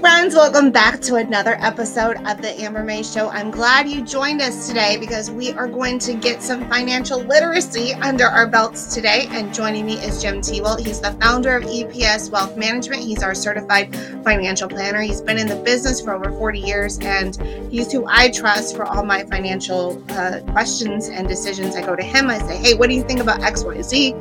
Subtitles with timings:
[0.00, 3.28] friends, welcome back to another episode of the Amber May Show.
[3.28, 7.92] I'm glad you joined us today because we are going to get some financial literacy
[7.92, 9.26] under our belts today.
[9.30, 10.80] And joining me is Jim Tewalt.
[10.80, 13.02] He's the founder of EPS Wealth Management.
[13.02, 13.94] He's our certified
[14.24, 15.02] financial planner.
[15.02, 17.36] He's been in the business for over 40 years, and
[17.70, 21.76] he's who I trust for all my financial uh, questions and decisions.
[21.76, 24.14] I go to him, I say, Hey, what do you think about X, Y, Z?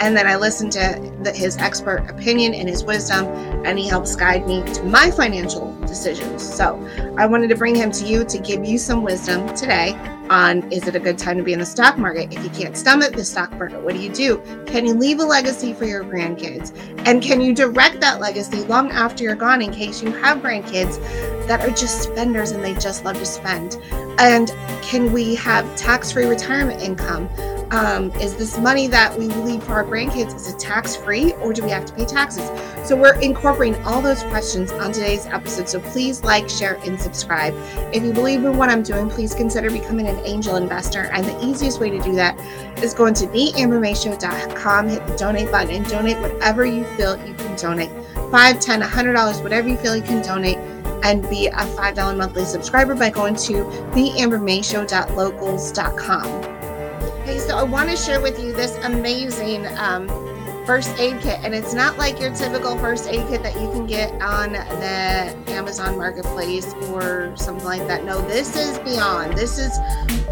[0.00, 3.26] And then I listen to the, his expert opinion and his wisdom,
[3.64, 5.23] and he helps guide me to my financial
[5.86, 6.42] decisions.
[6.42, 6.78] So
[7.16, 9.94] I wanted to bring him to you to give you some wisdom today
[10.30, 12.32] on is it a good time to be in the stock market?
[12.32, 14.38] If you can't stomach the stock market, what do you do?
[14.66, 16.76] Can you leave a legacy for your grandkids?
[17.06, 20.98] And can you direct that legacy long after you're gone in case you have grandkids
[21.46, 23.76] that are just spenders and they just love to spend?
[24.18, 24.48] And
[24.82, 27.28] can we have tax free retirement income?
[27.74, 31.52] Um, is this money that we leave for our grandkids is it tax free or
[31.52, 32.48] do we have to pay taxes?
[32.88, 35.68] So we're incorporating all those questions on today's episode.
[35.68, 37.52] So please like share and subscribe.
[37.92, 41.10] If you believe in what i'm doing please consider becoming an angel investor.
[41.12, 42.38] And the easiest way to do that
[42.78, 47.56] is going to theambermayshow.com hit the donate button and donate whatever you feel you can
[47.56, 47.90] donate.
[48.30, 50.58] 5 10 $100 whatever you feel you can donate
[51.02, 56.53] and be a $5 monthly subscriber by going to theambermayshow.locals.com
[57.24, 60.08] Okay, so I want to share with you this amazing um,
[60.66, 61.40] first aid kit.
[61.42, 65.34] And it's not like your typical first aid kit that you can get on the
[65.50, 68.04] Amazon Marketplace or something like that.
[68.04, 69.38] No, this is beyond.
[69.38, 69.74] This is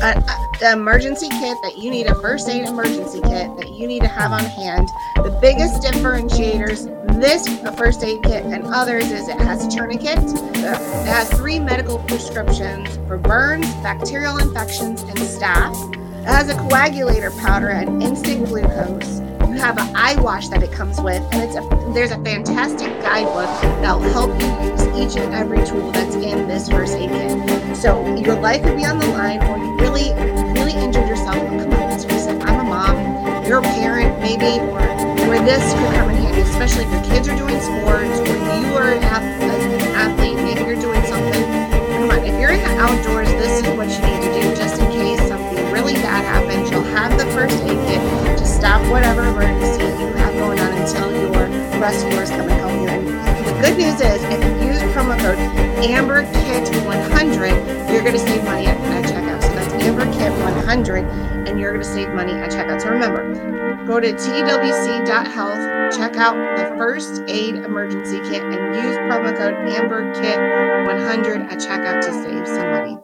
[0.02, 0.22] an
[0.70, 4.30] emergency kit that you need, a first aid emergency kit that you need to have
[4.30, 4.86] on hand.
[5.16, 6.90] The biggest differentiators
[7.20, 7.46] this
[7.78, 10.18] first aid kit and others is it has a tourniquet.
[10.18, 15.81] It has three medical prescriptions for burns, bacterial infections, and staph.
[16.22, 19.18] It has a coagulator powder and instant glucose.
[19.18, 22.86] You have an eye wash that it comes with, and it's a there's a fantastic
[23.02, 23.50] guidebook
[23.82, 27.76] that'll help you use each and every tool that's in this first aid kit.
[27.76, 30.14] So your life could be on the line, or you really,
[30.54, 31.34] really injured yourself.
[31.34, 32.06] Come on, let's.
[32.06, 33.44] I'm a mom.
[33.44, 34.78] You're a parent, maybe, or
[35.26, 38.30] where this could come in handy, especially if your kids are doing sports, or
[38.62, 41.42] you are an athlete, maybe you're doing something.
[41.98, 44.31] Come on, if you're in the outdoors, this is what you need to
[48.62, 51.48] stop whatever emergency you have going on until your
[51.80, 52.86] rescuers come and help you.
[52.86, 53.08] And
[53.44, 55.36] the good news is, if you use promo code
[55.82, 59.42] AmberKit100, you're going to save money at, at checkout.
[59.42, 62.80] So that's AmberKit100, and you're going to save money at checkout.
[62.80, 63.34] So remember,
[63.84, 71.50] go to twc.health, check out the first aid emergency kit, and use promo code AmberKit100
[71.50, 72.96] at checkout to save some money.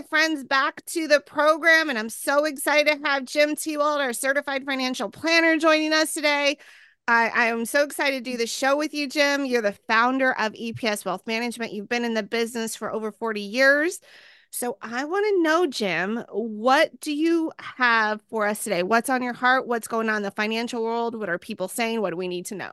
[0.00, 1.90] Friends back to the program.
[1.90, 6.56] And I'm so excited to have Jim Tewalt, our certified financial planner, joining us today.
[7.06, 9.44] I, I am so excited to do the show with you, Jim.
[9.44, 11.72] You're the founder of EPS Wealth Management.
[11.72, 14.00] You've been in the business for over 40 years.
[14.50, 18.82] So I want to know, Jim, what do you have for us today?
[18.82, 19.66] What's on your heart?
[19.66, 21.18] What's going on in the financial world?
[21.18, 22.00] What are people saying?
[22.00, 22.72] What do we need to know?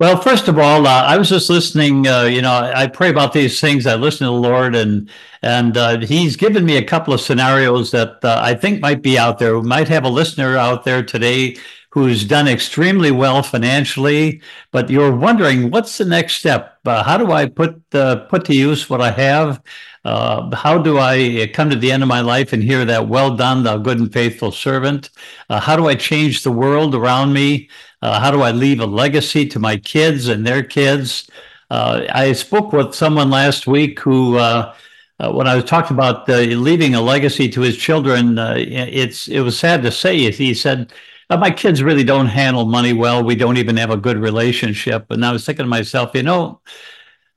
[0.00, 2.06] Well, first of all, uh, I was just listening.
[2.06, 3.86] Uh, you know, I pray about these things.
[3.86, 5.10] I listen to the Lord, and
[5.42, 9.18] and uh, He's given me a couple of scenarios that uh, I think might be
[9.18, 9.58] out there.
[9.58, 11.58] We might have a listener out there today
[11.90, 16.78] who's done extremely well financially, but you're wondering what's the next step?
[16.86, 19.62] Uh, how do I put uh, put to use what I have?
[20.02, 23.64] how do I come to the end of my life and hear that "Well done,
[23.64, 25.10] thou good and faithful servant"?
[25.50, 27.68] how do I change the world around me?
[28.02, 31.28] Uh, how do I leave a legacy to my kids and their kids?
[31.70, 34.74] Uh, I spoke with someone last week who, uh,
[35.18, 39.28] uh when I was talking about uh, leaving a legacy to his children, uh, it's
[39.28, 40.30] it was sad to say.
[40.30, 40.92] He said,
[41.28, 43.22] "My kids really don't handle money well.
[43.22, 46.60] We don't even have a good relationship." And I was thinking to myself, you know.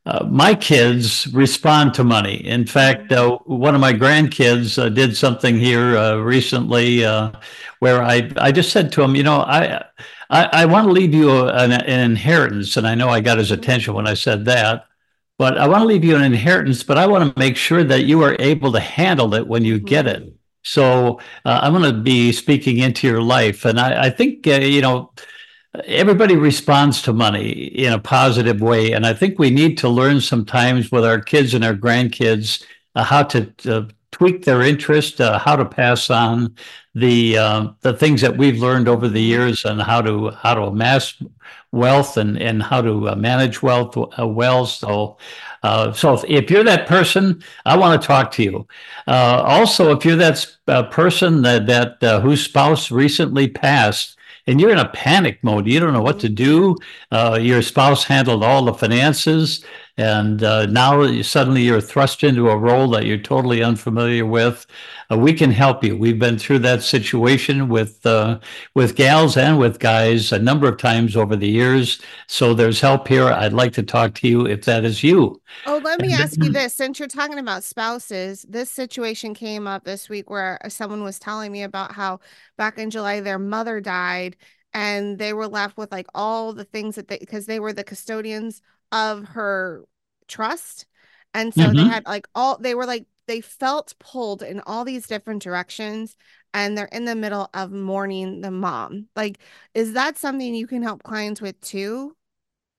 [0.05, 2.45] Uh, my kids respond to money.
[2.45, 7.03] In fact, uh, one of my grandkids uh, did something here recently
[7.79, 9.85] where I I just said to him, you know, I
[10.29, 13.51] I, I want to leave you an, an, inheritance, and I know I got his
[13.51, 14.85] attention when I said that.
[15.37, 18.05] But I want to leave you an inheritance, but I want to make sure that
[18.05, 20.31] you are able to handle it when you get it.
[20.63, 24.51] So uh, I'm going to be speaking into your life, and I, I think uh,
[24.51, 25.11] you know
[25.85, 30.21] everybody responds to money in a positive way, and I think we need to learn
[30.21, 32.63] sometimes with our kids and our grandkids
[32.95, 36.55] uh, how to tweak their interest, uh, how to pass on
[36.95, 40.61] the uh, the things that we've learned over the years and how to how to
[40.61, 41.21] amass
[41.71, 44.65] wealth and and how to uh, manage wealth uh, well.
[44.65, 45.17] So.
[45.63, 48.67] Uh, so if, if, you're that person, I want to talk to you.
[49.07, 50.57] Uh, also, if you're that
[50.91, 55.67] person that that whose spouse recently passed, and you're in a panic mode.
[55.67, 56.75] You don't know what to do.
[57.11, 59.63] Uh, your spouse handled all the finances
[59.97, 64.65] and uh, now suddenly you're thrust into a role that you're totally unfamiliar with.
[65.11, 65.95] Uh, we can help you.
[65.95, 68.39] We've been through that situation with uh,
[68.73, 72.01] with gals and with guys a number of times over the years.
[72.27, 73.27] So there's help here.
[73.27, 75.39] I'd like to talk to you if that is you.
[75.67, 79.83] Oh, let me ask you this: since you're talking about spouses, this situation came up
[79.83, 82.19] this week where someone was telling me about how
[82.57, 84.37] back in July their mother died
[84.73, 87.83] and they were left with like all the things that they because they were the
[87.83, 88.61] custodians
[88.93, 89.83] of her
[90.27, 90.85] trust.
[91.33, 91.75] And so mm-hmm.
[91.75, 96.15] they had like all they were like they felt pulled in all these different directions
[96.53, 99.07] and they're in the middle of mourning the mom.
[99.15, 99.39] Like
[99.73, 102.15] is that something you can help clients with too?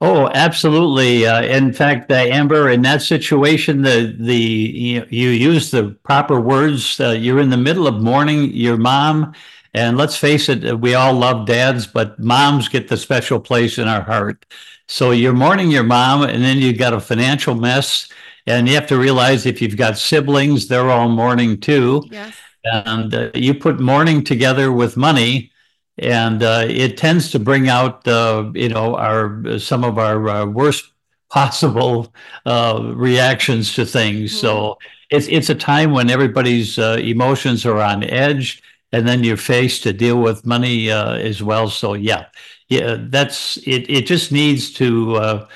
[0.01, 1.27] Oh, absolutely.
[1.27, 6.41] Uh, in fact, uh, Amber, in that situation, the the you, you use the proper
[6.41, 7.01] words.
[7.01, 9.33] Uh, you're in the middle of mourning your mom,
[9.73, 13.89] and let's face it, we all love dads, but moms get the special place in
[13.89, 14.45] our heart.
[14.89, 18.09] So you're mourning your mom, and then you've got a financial mess.
[18.47, 22.03] And you have to realize if you've got siblings, they're all mourning too.
[22.11, 22.35] Yes.
[22.65, 25.51] And uh, you put mourning together with money,
[25.99, 30.47] and uh, it tends to bring out, uh, you know, our some of our uh,
[30.47, 30.91] worst
[31.31, 32.13] possible
[32.47, 34.31] uh, reactions to things.
[34.31, 34.41] Mm-hmm.
[34.41, 34.79] So
[35.11, 39.83] it's it's a time when everybody's uh, emotions are on edge, and then you're faced
[39.85, 41.69] to deal with money as well.
[41.69, 42.27] So yeah,
[42.69, 43.89] yeah, that's it.
[43.91, 45.15] It just needs to.
[45.17, 45.49] Uh,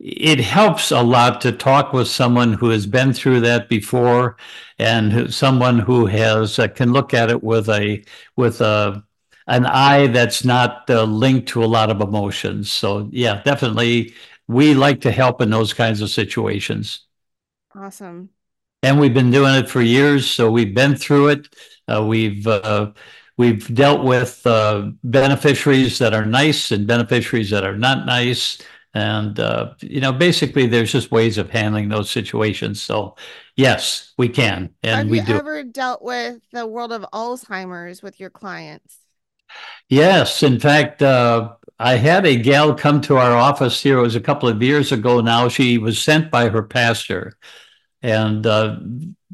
[0.00, 4.36] it helps a lot to talk with someone who has been through that before,
[4.78, 8.02] and someone who has uh, can look at it with a
[8.36, 9.04] with a
[9.46, 12.70] an eye that's not uh, linked to a lot of emotions.
[12.72, 14.14] So yeah, definitely,
[14.48, 17.06] we like to help in those kinds of situations.
[17.74, 18.30] Awesome.
[18.82, 21.54] And we've been doing it for years, so we've been through it.
[21.86, 22.92] Uh, we've uh,
[23.40, 28.58] We've dealt with uh, beneficiaries that are nice and beneficiaries that are not nice.
[28.92, 32.82] And, uh, you know, basically, there's just ways of handling those situations.
[32.82, 33.16] So,
[33.56, 34.74] yes, we can.
[34.82, 35.36] And Have we you do.
[35.36, 38.98] ever dealt with the world of Alzheimer's with your clients?
[39.88, 40.42] Yes.
[40.42, 44.00] In fact, uh, I had a gal come to our office here.
[44.00, 45.48] It was a couple of years ago now.
[45.48, 47.38] She was sent by her pastor.
[48.02, 48.80] And uh,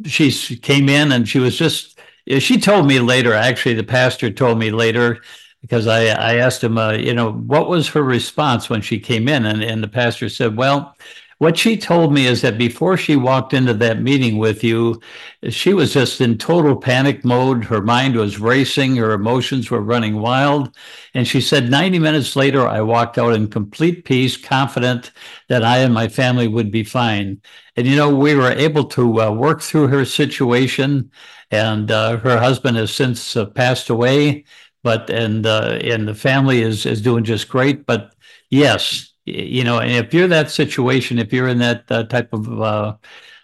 [0.04, 1.95] she came in and she was just
[2.38, 5.20] she told me later, actually, the pastor told me later,
[5.60, 9.28] because I, I asked him, uh, you know, what was her response when she came
[9.28, 9.46] in?
[9.46, 10.96] And, and the pastor said, well,
[11.38, 15.02] what she told me is that before she walked into that meeting with you,
[15.50, 17.64] she was just in total panic mode.
[17.64, 20.74] Her mind was racing, her emotions were running wild.
[21.12, 25.12] And she said, 90 minutes later, I walked out in complete peace, confident
[25.48, 27.42] that I and my family would be fine.
[27.76, 31.10] And, you know, we were able to uh, work through her situation,
[31.50, 34.44] and uh, her husband has since uh, passed away.
[34.82, 37.86] But and uh, and the family is is doing just great.
[37.86, 38.14] But
[38.50, 42.60] yes, you know, and if you're that situation, if you're in that uh, type of,
[42.60, 42.96] uh,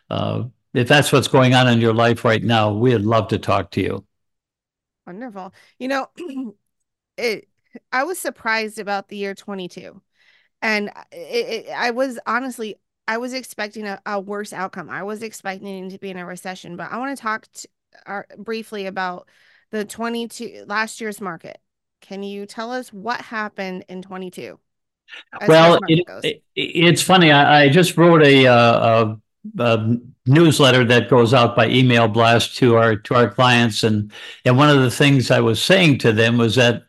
[0.09, 0.45] uh,
[0.75, 3.81] if that's what's going on in your life right now, we'd love to talk to
[3.81, 4.05] you.
[5.07, 5.53] Wonderful.
[5.79, 6.07] You know,
[7.17, 7.49] it.
[7.91, 10.01] I was surprised about the year 22,
[10.61, 12.77] and it, it, I was honestly,
[13.09, 14.91] I was expecting a, a, worse outcome.
[14.91, 17.69] I was expecting to be in a recession, but I want to talk to,
[18.07, 19.29] uh, briefly about
[19.71, 21.59] the 22 last year's market.
[22.01, 24.59] Can you tell us what happened in 22?
[25.47, 27.31] well, it, it, it's funny.
[27.33, 29.17] I, I just wrote a, uh,
[29.59, 34.13] a, a, newsletter that goes out by email blast to our to our clients, and
[34.45, 36.85] and one of the things I was saying to them was that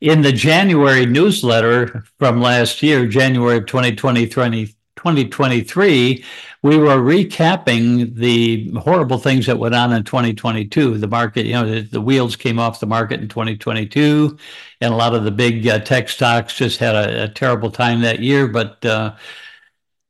[0.00, 6.24] in the January newsletter from last year, January of 2020, 2023,
[6.62, 10.98] we were recapping the horrible things that went on in 2022.
[10.98, 14.38] The market, you know, the, the wheels came off the market in 2022,
[14.80, 18.00] and a lot of the big uh, tech stocks just had a, a, terrible time
[18.00, 18.48] that year.
[18.48, 19.14] But uh,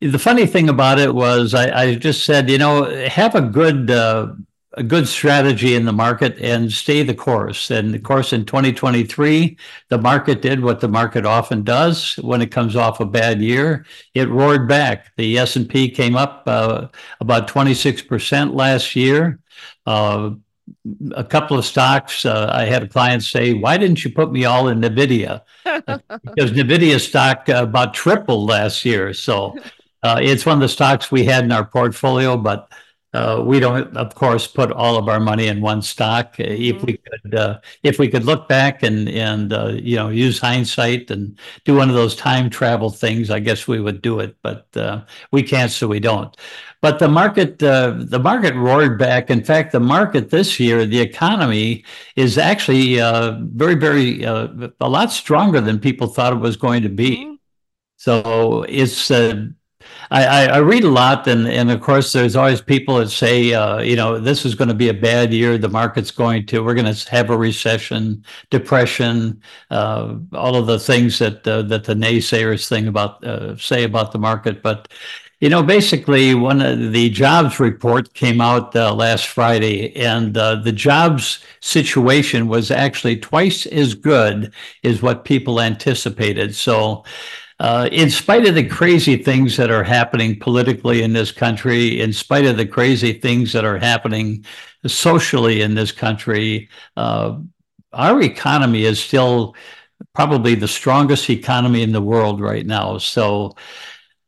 [0.01, 3.91] the funny thing about it was, I, I, just said, you know, have a good
[3.91, 4.35] uh,
[4.77, 7.71] a good strategy in the market and stay the course.
[7.71, 9.57] And of course, in 2023,
[9.89, 13.87] the market did what the market often does when it comes off a bad year.
[14.15, 15.15] It roared back.
[15.17, 16.89] The S&P came up uh,
[17.21, 19.39] about 26% last year.
[19.87, 20.31] Uh,
[21.15, 22.25] a couple of stocks.
[22.25, 26.53] Uh, I had a client say, "Why didn't you put me all in Nvidia?" because
[26.53, 29.13] Nvidia stock uh, about tripled last year.
[29.13, 29.57] So
[30.03, 32.73] uh, it's one of the stocks we had in our portfolio, but
[33.15, 36.35] uh, we don't, of course, put all of our money in one stock.
[36.41, 40.09] Uh, if we could, uh, if we could look back and and uh, you know
[40.09, 44.19] use hindsight and do one of those time travel things, I guess we would do
[44.19, 44.37] it.
[44.43, 46.37] But uh, we can't, so we don't.
[46.81, 49.31] But the market, uh, the market roared back.
[49.31, 51.85] In fact, the market this year, the economy
[52.17, 57.17] is actually very, very a lot stronger than people thought it was going to be.
[57.17, 57.35] Mm-hmm.
[57.97, 59.11] So it's
[60.11, 63.81] I, I, read a lot, and, and of course, there's always people that say, uh,
[63.81, 65.59] you know, this is going to be a bad year.
[65.59, 70.79] The market's going to, we're going to have a recession, depression, uh, all of the
[70.79, 74.63] things that uh, that the naysayers thing about uh, say about the market.
[74.63, 74.89] But
[75.41, 80.55] you know, basically, one of the jobs report came out uh, last Friday, and uh,
[80.57, 84.53] the jobs situation was actually twice as good
[84.85, 86.55] as what people anticipated.
[86.55, 87.05] So
[87.61, 92.13] uh, in spite of the crazy things that are happening politically in this country, in
[92.13, 94.45] spite of the crazy things that are happening
[94.87, 97.39] socially in this country, uh,
[97.93, 99.55] our economy is still
[100.15, 102.99] probably the strongest economy in the world right now.
[102.99, 103.55] So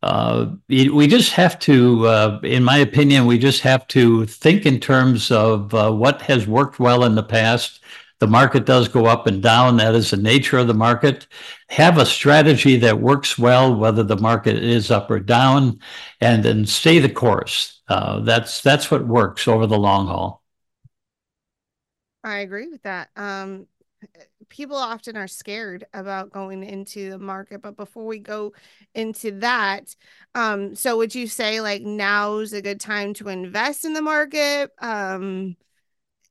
[0.02, 4.78] uh, we just have to, uh, in my opinion, we just have to think in
[4.78, 7.80] terms of uh, what has worked well in the past
[8.18, 9.76] the market does go up and down.
[9.76, 11.26] That is the nature of the market.
[11.70, 15.80] Have a strategy that works well, whether the market is up or down,
[16.20, 17.82] and then stay the course.
[17.88, 20.42] Uh, that's that's what works over the long haul.
[22.24, 23.10] I agree with that.
[23.16, 23.66] Um,
[24.48, 28.52] people often are scared about going into the market, but before we go
[28.94, 29.94] into that,
[30.34, 34.72] um, so would you say like now's a good time to invest in the market?
[34.80, 35.56] Um,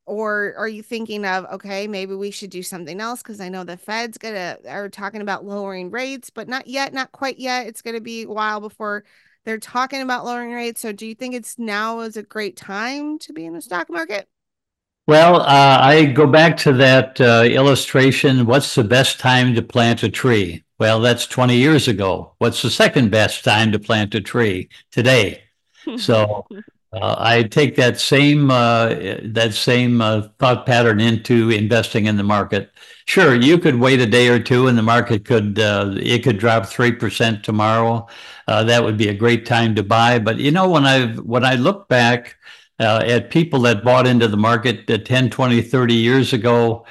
[0.06, 3.64] or are you thinking of okay maybe we should do something else because i know
[3.64, 7.68] the fed's gonna are talking about lowering rates but not yet not quite yet.
[7.68, 9.04] It's gonna be a while before
[9.44, 10.82] they're talking about lowering rates.
[10.82, 13.90] So do you think it's now is a great time to be in the stock
[13.90, 14.28] market?
[15.08, 20.02] Well uh, i go back to that uh, illustration what's the best time to plant
[20.02, 20.64] a tree?
[20.80, 22.34] Well that's 20 years ago.
[22.40, 24.70] What's the second best time to plant a tree?
[24.92, 25.42] Today.
[25.98, 26.48] So
[27.02, 28.90] uh, I take that same uh,
[29.24, 32.72] that same uh, thought pattern into investing in the market.
[33.06, 36.38] Sure, you could wait a day or two, and the market could uh, it could
[36.40, 38.08] drop three percent tomorrow.
[38.48, 40.20] Uh, that would be a great time to buy.
[40.20, 42.38] But you know, when I when I look back
[42.80, 46.86] uh, at people that bought into the market 10, 20, 30 years ago,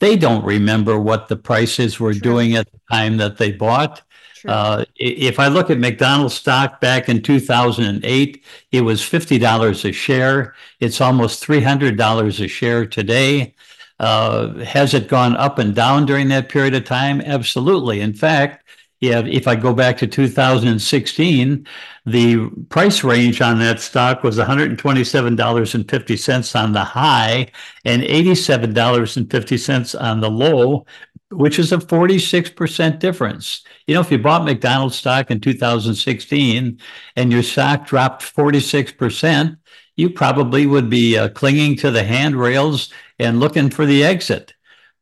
[0.00, 4.02] they don't remember what the prices were doing at the time that they bought.
[4.46, 10.54] Uh, if I look at McDonald's stock back in 2008, it was $50 a share.
[10.80, 13.54] It's almost $300 a share today.
[13.98, 17.20] Uh, has it gone up and down during that period of time?
[17.20, 18.00] Absolutely.
[18.00, 18.62] In fact,
[19.00, 21.66] yeah, if I go back to 2016,
[22.06, 27.48] the price range on that stock was $127.50 on the high
[27.84, 30.86] and $87.50 on the low
[31.30, 33.64] which is a 46% difference.
[33.86, 36.78] You know, if you bought McDonald's stock in 2016
[37.16, 39.56] and your stock dropped 46%,
[39.96, 44.54] you probably would be uh, clinging to the handrails and looking for the exit.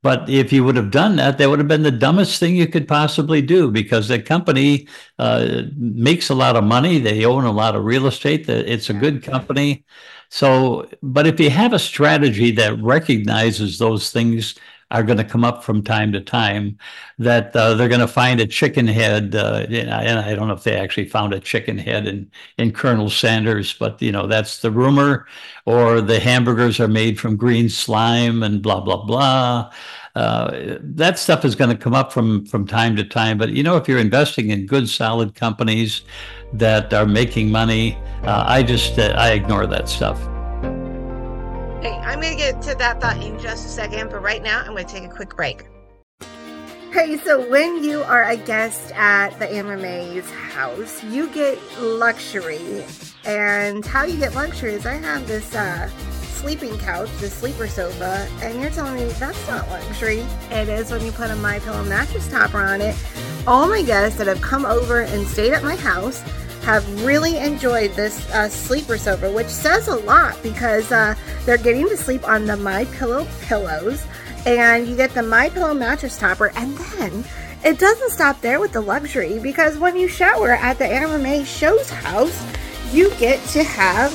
[0.02, 2.66] But if you would have done that, that would have been the dumbest thing you
[2.66, 4.86] could possibly do because the company
[5.18, 6.98] uh, makes a lot of money.
[6.98, 8.46] They own a lot of real estate.
[8.46, 9.84] It's a good company.
[10.28, 14.56] So, but if you have a strategy that recognizes those things
[14.94, 16.78] are going to come up from time to time
[17.18, 20.62] that uh, they're going to find a chicken head uh, and I don't know if
[20.62, 24.70] they actually found a chicken head in in Colonel Sanders but you know that's the
[24.70, 25.26] rumor.
[25.66, 29.72] Or the hamburgers are made from green slime and blah blah blah.
[30.14, 33.38] Uh, that stuff is going to come up from from time to time.
[33.38, 36.02] But you know if you're investing in good solid companies
[36.52, 40.33] that are making money uh, I just uh, I ignore that stuff
[41.84, 44.60] Hey, I'm going to get to that thought in just a second, but right now
[44.60, 45.66] I'm going to take a quick break.
[46.92, 49.76] Hey, so when you are a guest at the Amber
[50.22, 52.86] house, you get luxury.
[53.26, 55.90] And how you get luxury is I have this uh,
[56.22, 60.24] sleeping couch, this sleeper sofa, and you're telling me that's not luxury.
[60.52, 62.96] It is when you put a My Pillow mattress topper on it.
[63.46, 66.22] All my guests that have come over and stayed at my house
[66.64, 71.86] have really enjoyed this uh, sleeper sofa, which says a lot because uh, they're getting
[71.88, 74.06] to sleep on the My Pillow pillows,
[74.46, 77.24] and you get the My Pillow mattress topper, and then
[77.64, 81.90] it doesn't stop there with the luxury because when you shower at the May Show's
[81.90, 82.42] house,
[82.92, 84.12] you get to have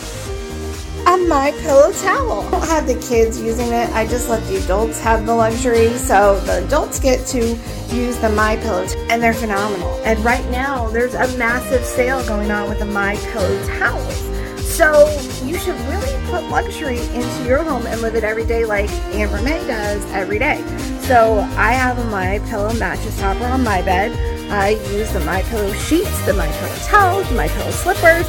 [1.08, 2.42] a my pillow towel.
[2.48, 3.90] I don't have the kids using it.
[3.92, 5.90] I just let the adults have the luxury.
[5.98, 7.58] So the adults get to
[7.94, 10.00] use the my pillow and they're phenomenal.
[10.04, 14.16] And right now there's a massive sale going on with the my pillow towels.
[14.64, 15.10] So
[15.44, 19.42] you should really put luxury into your home and live it every day like Amber
[19.42, 20.64] May does every day.
[21.02, 24.12] So I have a my pillow mattress topper on my bed.
[24.52, 28.26] I use the my pillow sheets, the my pillow towels, my pillow slippers.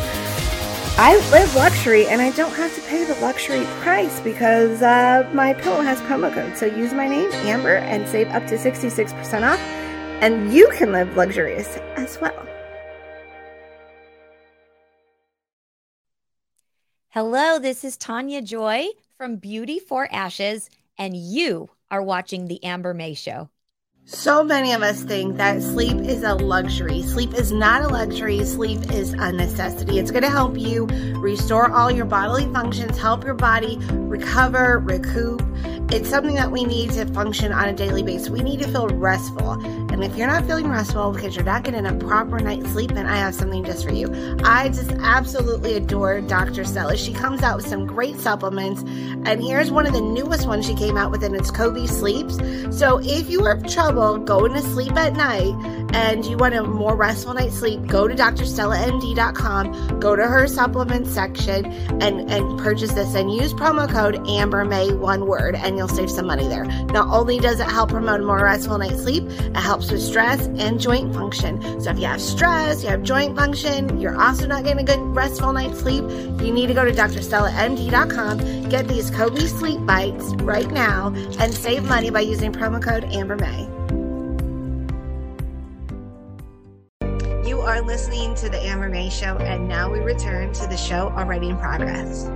[1.03, 5.55] I live luxury and I don't have to pay the luxury price because uh, my
[5.55, 6.59] pillow has promo code.
[6.59, 9.59] So use my name, Amber, and save up to 66% off.
[10.21, 12.47] And you can live luxurious as well.
[17.09, 22.93] Hello, this is Tanya Joy from Beauty for Ashes, and you are watching The Amber
[22.93, 23.49] May Show.
[24.13, 27.01] So many of us think that sleep is a luxury.
[27.03, 30.01] Sleep is not a luxury, sleep is a necessity.
[30.01, 30.87] It's going to help you
[31.21, 35.41] restore all your bodily functions, help your body recover, recoup.
[35.93, 38.31] It's something that we need to function on a daily basis.
[38.31, 39.53] We need to feel restful.
[39.55, 43.07] And if you're not feeling restful because you're not getting a proper night's sleep, then
[43.07, 44.39] I have something just for you.
[44.45, 46.65] I just absolutely adore Dr.
[46.65, 46.97] Stella.
[46.97, 48.83] She comes out with some great supplements.
[48.83, 52.39] And here's one of the newest ones she came out with, and it's Kobe Sleeps.
[52.71, 55.55] So if you have trouble going to sleep at night
[55.93, 61.09] and you want a more restful night's sleep, go to drstellamd.com, go to her supplement
[61.09, 61.67] section,
[62.01, 66.27] and, and purchase this and use promo code AmberMay, one word, and you'll save some
[66.27, 66.67] money there.
[66.93, 70.47] Not only does it help promote a more restful night's sleep, it helps with stress
[70.59, 71.81] and joint function.
[71.81, 75.01] So if you have stress, you have joint function, you're also not getting a good
[75.17, 76.05] restful night's sleep,
[76.45, 81.85] you need to go to drstellamd.com, get these Kobe sleep bites right now, and save
[81.85, 83.79] money by using promo code AmberMay.
[87.49, 91.09] You are listening to the Amber May Show, and now we return to the show
[91.17, 92.31] already in progress.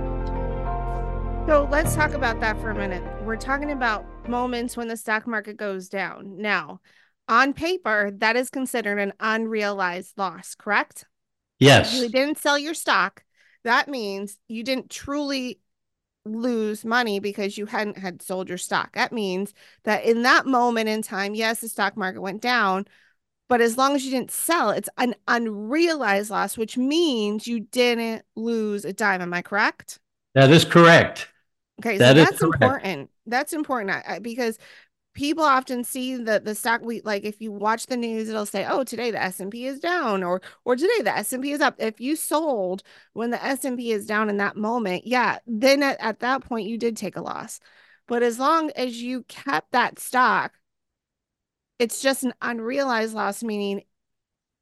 [1.47, 3.03] So let's talk about that for a minute.
[3.23, 6.37] We're talking about moments when the stock market goes down.
[6.39, 6.81] Now,
[7.27, 11.05] on paper, that is considered an unrealized loss, correct?
[11.59, 11.93] Yes.
[11.93, 13.23] You didn't sell your stock.
[13.63, 15.59] That means you didn't truly
[16.25, 18.93] lose money because you hadn't had sold your stock.
[18.93, 19.53] That means
[19.83, 22.87] that in that moment in time, yes, the stock market went down,
[23.49, 28.23] but as long as you didn't sell, it's an unrealized loss, which means you didn't
[28.35, 29.21] lose a dime.
[29.21, 29.99] Am I correct?
[30.33, 31.29] That is correct.
[31.81, 33.09] Okay, that so that's important.
[33.25, 34.57] That's important because
[35.13, 38.67] people often see the the stock we like if you watch the news it'll say
[38.69, 42.17] oh today the S&P is down or or today the S&P is up if you
[42.17, 42.83] sold
[43.13, 46.77] when the S&P is down in that moment yeah then at, at that point you
[46.77, 47.61] did take a loss
[48.07, 50.51] but as long as you kept that stock
[51.79, 53.83] it's just an unrealized loss, meaning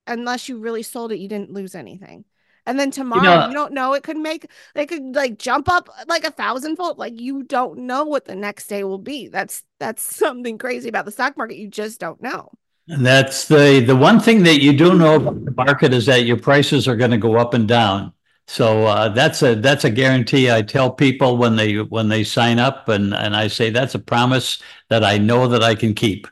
[0.07, 2.25] unless you really sold it, you didn't lose anything.
[2.65, 3.93] And then tomorrow, you, know, you don't know.
[3.93, 6.97] It could make they could like jump up like a thousand fold.
[6.97, 9.27] Like you don't know what the next day will be.
[9.27, 11.57] That's that's something crazy about the stock market.
[11.57, 12.51] You just don't know.
[12.87, 16.25] And that's the the one thing that you do know about the market is that
[16.25, 18.13] your prices are going to go up and down.
[18.47, 20.51] So uh, that's a that's a guarantee.
[20.51, 23.99] I tell people when they when they sign up, and and I say that's a
[23.99, 26.27] promise that I know that I can keep.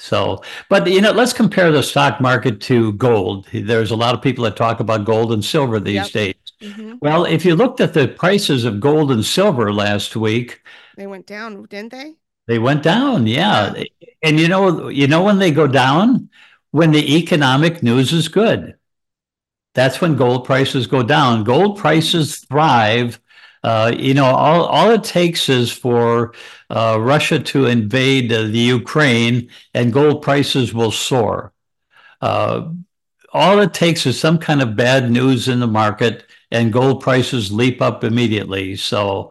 [0.00, 3.46] So, but you know, let's compare the stock market to gold.
[3.52, 6.10] There's a lot of people that talk about gold and silver these yep.
[6.10, 6.34] days.
[6.62, 6.94] Mm-hmm.
[7.02, 10.62] Well, if you looked at the prices of gold and silver last week,
[10.96, 12.14] they went down, didn't they?
[12.46, 13.74] They went down, yeah.
[13.76, 13.84] yeah.
[14.22, 16.30] And you know, you know when they go down,
[16.70, 18.76] when the economic news is good.
[19.74, 21.44] That's when gold prices go down.
[21.44, 23.20] Gold prices thrive
[23.62, 26.32] uh, you know, all, all it takes is for
[26.70, 31.52] uh, Russia to invade uh, the Ukraine and gold prices will soar.
[32.20, 32.70] Uh,
[33.32, 37.52] all it takes is some kind of bad news in the market and gold prices
[37.52, 38.76] leap up immediately.
[38.76, 39.30] So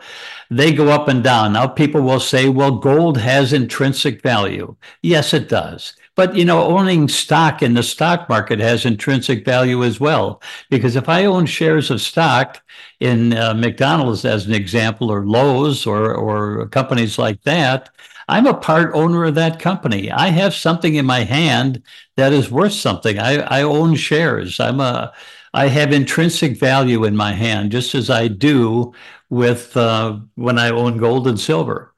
[0.49, 1.53] they go up and down.
[1.53, 4.75] Now people will say, well, gold has intrinsic value.
[5.01, 5.93] Yes, it does.
[6.19, 10.41] But you know, owning stock in the stock market has intrinsic value as well.
[10.69, 12.61] Because if I own shares of stock
[12.99, 17.89] in uh, McDonald's, as an example, or Lowe's, or or companies like that,
[18.27, 20.11] I'm a part owner of that company.
[20.11, 21.83] I have something in my hand
[22.17, 23.17] that is worth something.
[23.17, 24.59] I, I own shares.
[24.59, 25.13] I'm a
[25.53, 28.93] I have intrinsic value in my hand, just as I do
[29.29, 31.93] with uh, when I own gold and silver.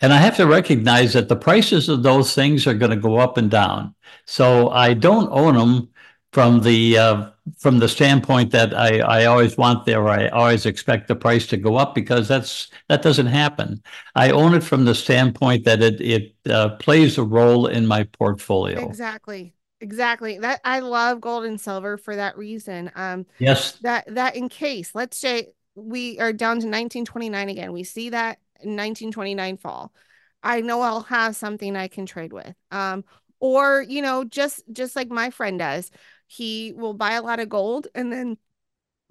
[0.00, 3.16] And I have to recognize that the prices of those things are going to go
[3.16, 3.94] up and down.
[4.26, 5.88] So I don't own them
[6.32, 11.08] from the uh, from the standpoint that I, I always want there, I always expect
[11.08, 13.82] the price to go up because that's that doesn't happen.
[14.14, 18.04] I own it from the standpoint that it it uh, plays a role in my
[18.04, 18.86] portfolio.
[18.86, 20.38] Exactly, exactly.
[20.38, 22.90] That I love gold and silver for that reason.
[22.94, 23.78] Um, yes.
[23.78, 27.72] That that in case, let's say we are down to 1929 again.
[27.72, 29.92] We see that 1929 fall.
[30.42, 32.54] I know I'll have something I can trade with.
[32.70, 33.04] Um,
[33.40, 35.90] or you know, just just like my friend does,
[36.26, 38.38] he will buy a lot of gold and then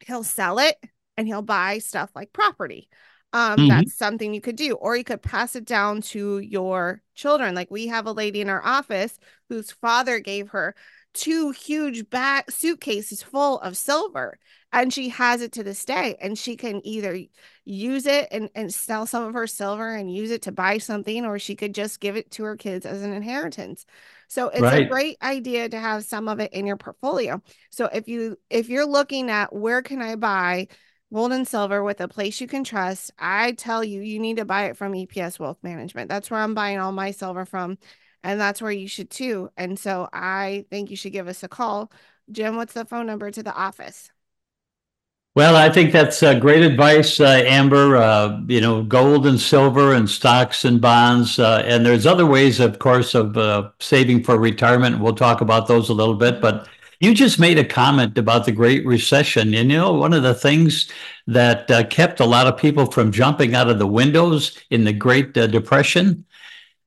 [0.06, 0.78] he'll sell it
[1.18, 2.90] and he'll buy stuff like property.
[3.34, 3.68] Um, mm-hmm.
[3.68, 7.54] that's something you could do, or you could pass it down to your children.
[7.54, 9.18] Like we have a lady in our office
[9.50, 10.74] whose father gave her
[11.14, 14.38] two huge bag suitcases full of silver
[14.76, 17.18] and she has it to this day and she can either
[17.64, 21.26] use it and, and sell some of her silver and use it to buy something
[21.26, 23.86] or she could just give it to her kids as an inheritance
[24.28, 24.86] so it's right.
[24.86, 28.70] a great idea to have some of it in your portfolio so if you if
[28.70, 30.68] you're looking at where can i buy
[31.14, 34.46] gold and silver with a place you can trust i tell you you need to
[34.46, 37.78] buy it from eps wealth management that's where i'm buying all my silver from
[38.26, 39.52] and that's where you should too.
[39.56, 41.92] And so I think you should give us a call.
[42.32, 44.10] Jim, what's the phone number to the office?
[45.36, 47.98] Well, I think that's uh, great advice, uh, Amber.
[47.98, 51.40] Uh, you know, gold and silver and stocks and bonds.
[51.40, 55.00] Uh, and there's other ways, of course, of uh, saving for retirement.
[55.00, 56.40] We'll talk about those a little bit.
[56.40, 56.70] But
[57.02, 59.54] you just made a comment about the Great Recession.
[59.54, 60.90] And, you know, one of the things
[61.28, 64.94] that uh, kept a lot of people from jumping out of the windows in the
[64.94, 66.26] Great Depression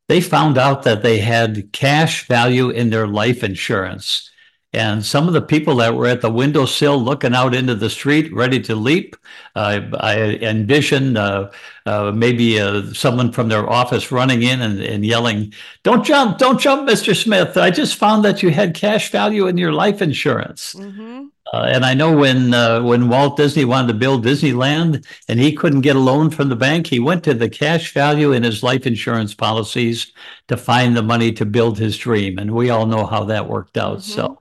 [0.08, 4.30] they found out that they had cash value in their life insurance.
[4.74, 8.30] And some of the people that were at the windowsill looking out into the street,
[8.34, 9.16] ready to leap,
[9.56, 11.50] uh, I envision uh,
[11.86, 15.54] uh, maybe uh, someone from their office running in and, and, yelling,
[15.84, 17.16] Don't jump, don't jump, Mr.
[17.16, 17.56] Smith.
[17.56, 20.74] I just found that you had cash value in your life insurance.
[20.74, 21.28] Mm-hmm.
[21.52, 25.54] Uh, and I know when uh, when Walt Disney wanted to build Disneyland and he
[25.54, 28.62] couldn't get a loan from the bank, he went to the cash value in his
[28.62, 30.12] life insurance policies
[30.48, 32.38] to find the money to build his dream.
[32.38, 34.00] And we all know how that worked out.
[34.00, 34.12] Mm-hmm.
[34.12, 34.37] So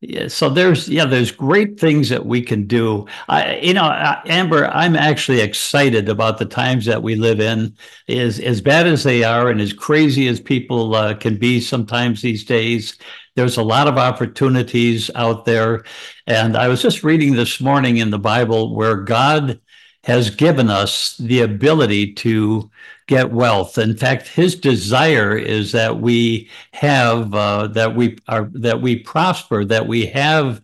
[0.00, 3.06] yeah, so there's yeah, there's great things that we can do.
[3.28, 3.84] I, you know,
[4.24, 7.76] Amber, I'm actually excited about the times that we live in.
[8.08, 12.22] Is as bad as they are, and as crazy as people uh, can be sometimes
[12.22, 12.96] these days.
[13.36, 15.84] There's a lot of opportunities out there,
[16.26, 19.60] and I was just reading this morning in the Bible where God
[20.04, 22.70] has given us the ability to
[23.06, 23.76] get wealth.
[23.76, 29.64] In fact, his desire is that we have uh, that we are that we prosper,
[29.64, 30.62] that we have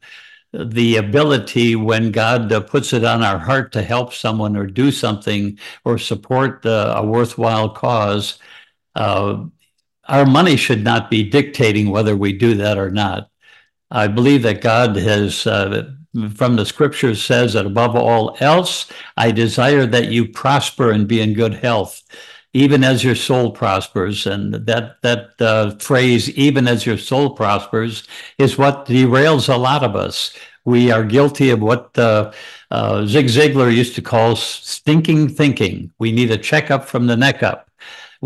[0.52, 4.90] the ability when God uh, puts it on our heart to help someone or do
[4.90, 8.38] something or support uh, a worthwhile cause.
[8.94, 9.44] Uh,
[10.08, 13.28] our money should not be dictating whether we do that or not.
[13.90, 15.92] I believe that God has uh,
[16.34, 21.20] from the scriptures says that above all else, I desire that you prosper and be
[21.20, 22.02] in good health
[22.56, 24.26] even as your soul prospers.
[24.26, 28.04] And that that uh, phrase, even as your soul prospers,
[28.38, 30.34] is what derails a lot of us.
[30.64, 32.32] We are guilty of what uh,
[32.70, 35.92] uh, Zig Ziglar used to call stinking thinking.
[35.98, 37.70] We need a checkup from the neck up.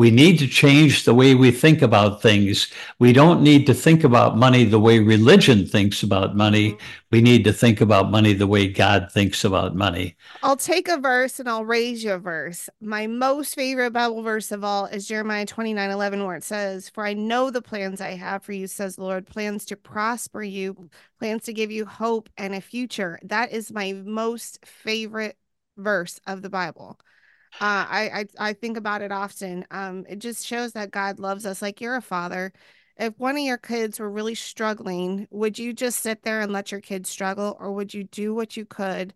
[0.00, 2.68] We need to change the way we think about things.
[2.98, 6.70] We don't need to think about money the way religion thinks about money.
[6.70, 6.84] Mm-hmm.
[7.10, 10.16] We need to think about money the way God thinks about money.
[10.42, 12.70] I'll take a verse and I'll raise you a verse.
[12.80, 17.04] My most favorite Bible verse of all is Jeremiah 29 11, where it says, For
[17.04, 20.88] I know the plans I have for you, says the Lord, plans to prosper you,
[21.18, 23.18] plans to give you hope and a future.
[23.22, 25.36] That is my most favorite
[25.76, 26.98] verse of the Bible.
[27.60, 29.66] Uh, I, I I think about it often.
[29.70, 31.60] Um, it just shows that God loves us.
[31.60, 32.52] Like you're a father.
[32.96, 36.70] If one of your kids were really struggling, would you just sit there and let
[36.72, 39.14] your kids struggle, or would you do what you could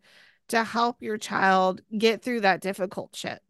[0.48, 3.42] to help your child get through that difficult shit?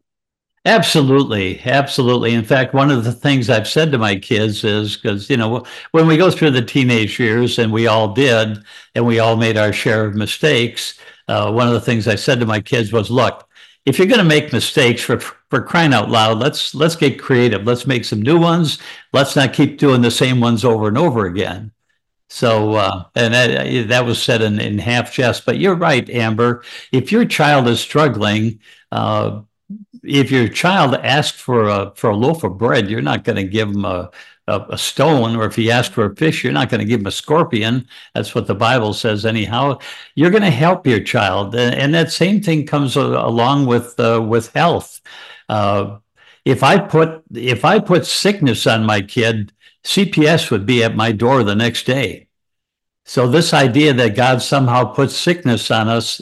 [0.67, 2.33] Absolutely, absolutely.
[2.33, 5.63] In fact, one of the things I've said to my kids is because you know
[5.91, 8.57] when we go through the teenage years, and we all did,
[8.95, 10.99] and we all made our share of mistakes.
[11.27, 13.47] Uh, one of the things I said to my kids was, "Look,
[13.85, 17.65] if you're going to make mistakes for for crying out loud, let's let's get creative.
[17.65, 18.79] Let's make some new ones.
[19.13, 21.71] Let's not keep doing the same ones over and over again.
[22.29, 26.63] So, uh, and that, that was said in, in half jest, but you're right, Amber.
[26.91, 28.59] If your child is struggling,
[28.91, 29.41] uh,
[30.03, 33.43] if your child asks for a for a loaf of bread, you're not going to
[33.43, 34.09] give them a
[34.47, 36.99] a, a, stone, or if he asks for a fish, you're not going to give
[36.99, 37.87] him a scorpion.
[38.13, 39.79] That's what the Bible says, anyhow.
[40.15, 44.53] You're going to help your child, and that same thing comes along with uh, with
[44.53, 45.01] health.
[45.49, 45.97] Uh,
[46.45, 49.51] if I put if I put sickness on my kid,
[49.83, 52.27] CPS would be at my door the next day.
[53.05, 56.21] So this idea that God somehow puts sickness on us,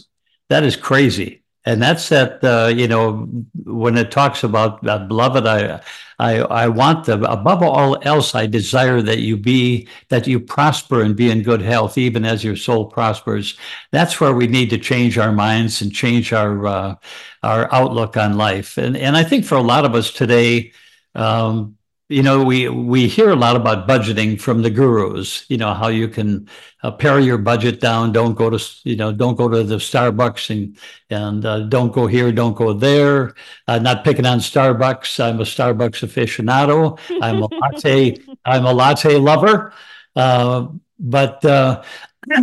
[0.49, 1.42] that is crazy.
[1.65, 3.27] And that's that uh, you know
[3.63, 5.79] when it talks about uh, beloved i
[6.19, 11.15] i i want above all else i desire that you be that you prosper and
[11.15, 13.57] be in good health even as your soul prospers.
[13.91, 16.95] That's where we need to change our minds and change our uh,
[17.43, 18.77] our outlook on life.
[18.77, 20.73] And and i think for a lot of us today
[21.15, 21.77] um,
[22.09, 25.87] you know we we hear a lot about budgeting from the gurus you know how
[25.87, 26.47] you can
[26.83, 30.49] uh, pare your budget down don't go to you know don't go to the starbucks
[30.49, 30.77] and
[31.09, 33.33] and uh, don't go here don't go there.
[33.67, 35.23] Uh, not picking on starbucks.
[35.23, 36.99] I'm a starbucks aficionado.
[37.21, 39.73] I'm a latte i'm a latte lover.
[40.15, 40.67] Uh,
[40.99, 41.83] but uh,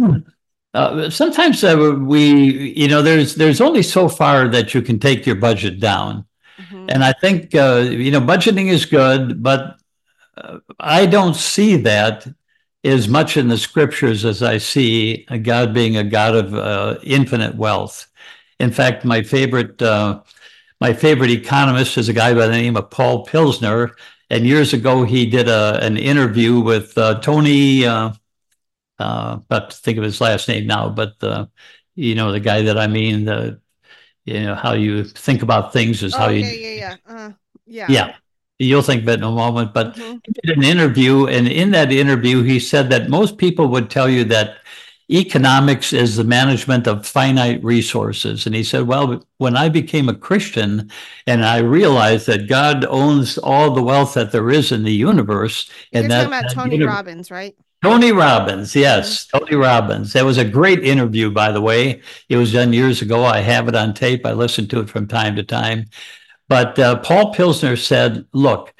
[0.74, 5.36] uh, sometimes we you know there's there's only so far that you can take your
[5.36, 6.24] budget down
[6.70, 6.86] Mm-hmm.
[6.88, 9.76] And I think, uh, you know, budgeting is good, but
[10.36, 12.26] uh, I don't see that
[12.84, 17.56] as much in the scriptures as I see God being a God of uh, infinite
[17.56, 18.06] wealth.
[18.58, 20.20] In fact, my favorite uh,
[20.80, 23.92] my favorite economist is a guy by the name of Paul Pilzer.
[24.30, 27.84] And years ago, he did a, an interview with uh, Tony.
[27.84, 28.12] Uh,
[28.98, 31.46] uh, about to think of his last name now, but uh,
[31.96, 33.60] you know the guy that I mean, the
[34.24, 37.30] you know how you think about things is how you yeah yeah yeah uh,
[37.66, 37.86] yeah.
[37.88, 38.14] Yeah
[38.60, 40.18] you'll think of it in a moment but mm-hmm.
[40.24, 44.08] he did an interview and in that interview he said that most people would tell
[44.08, 44.58] you that
[45.10, 48.46] economics is the management of finite resources.
[48.46, 50.90] And he said well when i became a christian
[51.26, 55.68] and i realized that god owns all the wealth that there is in the universe
[55.90, 60.12] You're and that, about that tony universe, robbins right Tony Robbins, yes, Tony Robbins.
[60.12, 62.02] That was a great interview, by the way.
[62.28, 63.24] It was done years ago.
[63.24, 64.26] I have it on tape.
[64.26, 65.86] I listen to it from time to time.
[66.48, 68.74] But uh, Paul Pilzer said, look,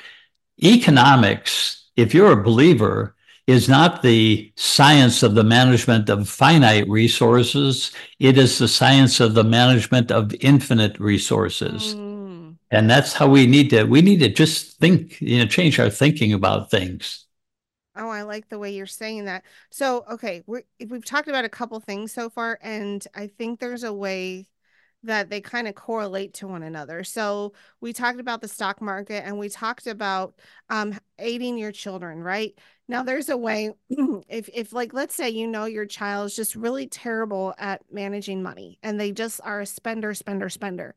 [0.62, 3.14] economics, if you're a believer,
[3.46, 7.92] is not the science of the management of finite resources.
[8.18, 11.94] It is the science of the management of infinite resources.
[11.94, 12.56] Mm.
[12.70, 15.90] And that's how we need to, we need to just think, you know, change our
[15.90, 17.26] thinking about things.
[18.00, 19.44] Oh, I like the way you're saying that.
[19.70, 23.84] So, okay, we we've talked about a couple things so far, and I think there's
[23.84, 24.48] a way
[25.02, 27.04] that they kind of correlate to one another.
[27.04, 30.34] So, we talked about the stock market and we talked about
[30.70, 32.54] um, aiding your children, right?
[32.88, 33.72] Now, there's a way
[34.28, 38.42] if if like let's say you know your child is just really terrible at managing
[38.42, 40.94] money and they just are a spender, spender, spender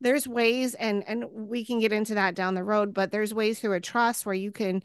[0.00, 3.60] there's ways and and we can get into that down the road but there's ways
[3.60, 4.82] through a trust where you can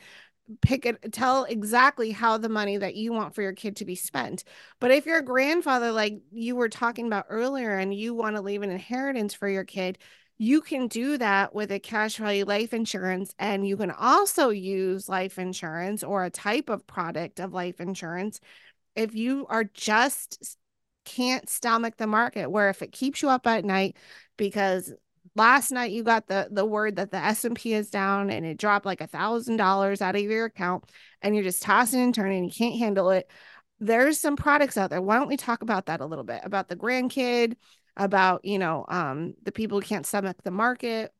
[0.62, 3.95] pick it tell exactly how the money that you want for your kid to be
[3.95, 4.43] spent.
[4.79, 8.41] But if you're a grandfather like you were talking about earlier and you want to
[8.41, 9.97] leave an inheritance for your kid
[10.41, 15.09] you can do that with a cash value life insurance and you can also use
[15.09, 18.39] life insurance or a type of product of life insurance
[18.95, 20.57] if you are just
[21.05, 23.97] can't stomach the market where if it keeps you up at night
[24.38, 24.93] because
[25.36, 28.86] last night you got the the word that the S&P is down and it dropped
[28.86, 30.86] like a thousand dollars out of your account
[31.21, 33.29] and you're just tossing and turning you can't handle it
[33.79, 36.67] there's some products out there why don't we talk about that a little bit about
[36.67, 37.55] the grandkid
[37.97, 41.13] about you know um the people who can't stomach the market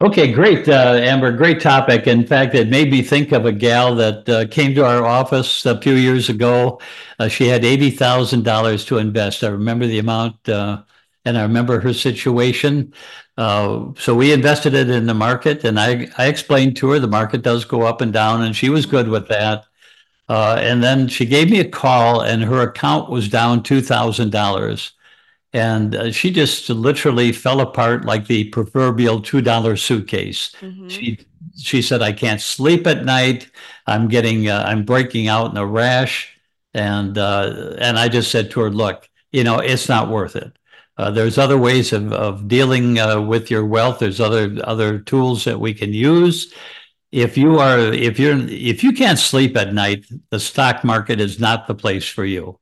[0.00, 1.30] Okay, great, uh, Amber.
[1.30, 2.08] Great topic.
[2.08, 5.64] In fact, it made me think of a gal that uh, came to our office
[5.64, 6.80] a few years ago.
[7.20, 9.44] Uh, she had eighty thousand dollars to invest.
[9.44, 10.82] I remember the amount uh,
[11.24, 12.92] and I remember her situation.
[13.36, 17.06] Uh, so we invested it in the market, and I I explained to her the
[17.08, 19.64] market does go up and down, and she was good with that.
[20.28, 24.30] Uh, and then she gave me a call, and her account was down two thousand
[24.30, 24.92] dollars,
[25.52, 30.54] and uh, she just literally fell apart like the proverbial two dollar suitcase.
[30.60, 30.88] Mm-hmm.
[30.88, 31.18] She
[31.58, 33.50] she said, "I can't sleep at night.
[33.86, 36.36] I'm getting uh, I'm breaking out in a rash,"
[36.74, 40.52] and uh, and I just said to her, "Look, you know, it's not worth it."
[41.02, 43.98] Uh, there's other ways of, of dealing uh, with your wealth.
[43.98, 46.54] There's other other tools that we can use.
[47.10, 51.40] If you are if you're if you can't sleep at night, the stock market is
[51.40, 52.60] not the place for you.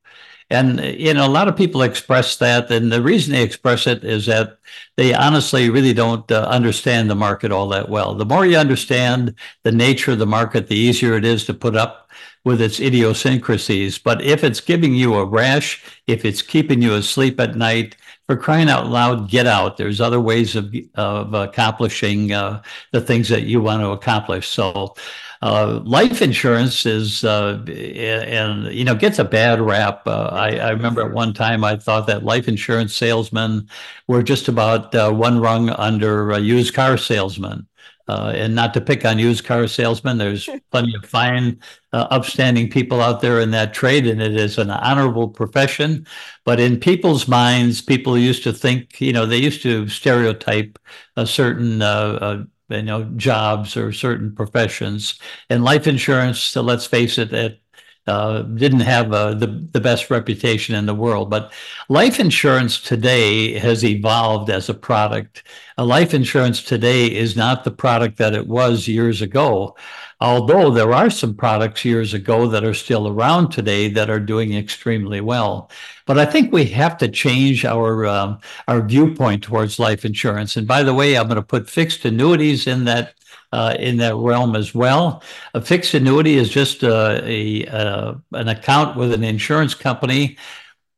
[0.48, 4.04] And you know, a lot of people express that, and the reason they express it
[4.04, 4.58] is that
[4.96, 8.14] they honestly really don't uh, understand the market all that well.
[8.14, 11.76] The more you understand the nature of the market, the easier it is to put
[11.76, 12.10] up
[12.44, 13.98] with its idiosyncrasies.
[13.98, 17.96] But if it's giving you a rash, if it's keeping you asleep at night,
[18.30, 19.76] for crying out loud, get out.
[19.76, 22.62] There's other ways of of accomplishing uh,
[22.92, 24.46] the things that you want to accomplish.
[24.46, 24.94] So,
[25.42, 30.06] uh, life insurance is uh, and you know gets a bad rap.
[30.06, 33.68] Uh, I, I, remember at one time I thought that life insurance salesmen
[34.06, 37.66] were just about uh, one rung under used car salesmen.
[38.08, 41.60] Uh, and not to pick on used car salesmen, there's plenty of fine,
[41.92, 46.06] uh, upstanding people out there in that trade, and it is an honorable profession.
[46.44, 50.78] But in people's minds, people used to think, you know, they used to stereotype
[51.16, 55.18] a certain, uh, uh you know, jobs or certain professions.
[55.48, 57.60] And life insurance, so let's face it, it
[58.06, 61.30] uh, didn't have uh, the the best reputation in the world.
[61.30, 61.52] But
[61.88, 65.42] life insurance today has evolved as a product.
[65.78, 69.76] A life insurance today is not the product that it was years ago.
[70.22, 74.54] Although there are some products years ago that are still around today that are doing
[74.54, 75.70] extremely well,
[76.04, 80.56] but I think we have to change our um, our viewpoint towards life insurance.
[80.56, 83.14] And by the way, I'm going to put fixed annuities in that
[83.52, 85.22] uh, in that realm as well.
[85.54, 90.36] A fixed annuity is just a, a, a an account with an insurance company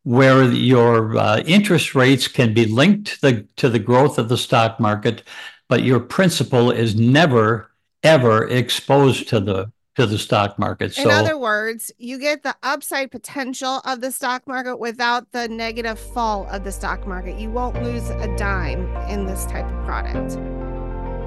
[0.04, 4.38] where your uh, interest rates can be linked to the to the growth of the
[4.38, 5.22] stock market,
[5.68, 7.70] but your principal is never
[8.02, 10.94] ever exposed to the to the stock market.
[10.94, 15.48] So, in other words, you get the upside potential of the stock market without the
[15.48, 17.38] negative fall of the stock market.
[17.38, 20.61] You won't lose a dime in this type of product.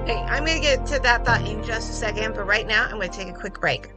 [0.06, 2.86] Hey, I'm going to get to that thought in just a second, but right now
[2.86, 3.90] I'm going to take a quick break.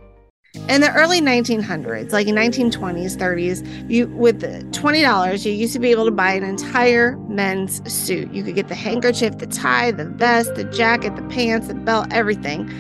[0.67, 5.91] In the early 1900s, like in 1920s, 30s, you with $20, you used to be
[5.91, 8.33] able to buy an entire men's suit.
[8.33, 12.07] You could get the handkerchief, the tie, the vest, the jacket, the pants, the belt,
[12.11, 12.71] everything.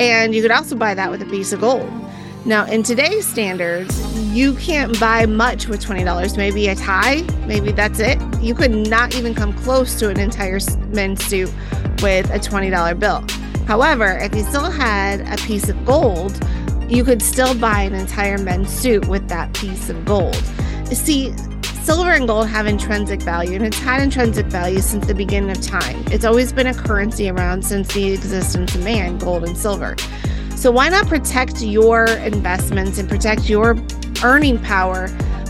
[0.00, 1.88] And you could also buy that with a piece of gold.
[2.46, 3.98] Now, in today's standards,
[4.34, 6.36] you can't buy much with $20.
[6.36, 8.18] Maybe a tie, maybe that's it.
[8.42, 11.50] You could not even come close to an entire men's suit
[12.02, 13.24] with a $20 bill.
[13.66, 16.38] However, if you still had a piece of gold,
[16.86, 20.36] you could still buy an entire men's suit with that piece of gold.
[20.92, 21.34] See,
[21.82, 25.62] silver and gold have intrinsic value, and it's had intrinsic value since the beginning of
[25.62, 26.04] time.
[26.08, 29.96] It's always been a currency around since the existence of man, gold and silver.
[30.56, 33.76] So, why not protect your investments and protect your
[34.22, 35.08] earning power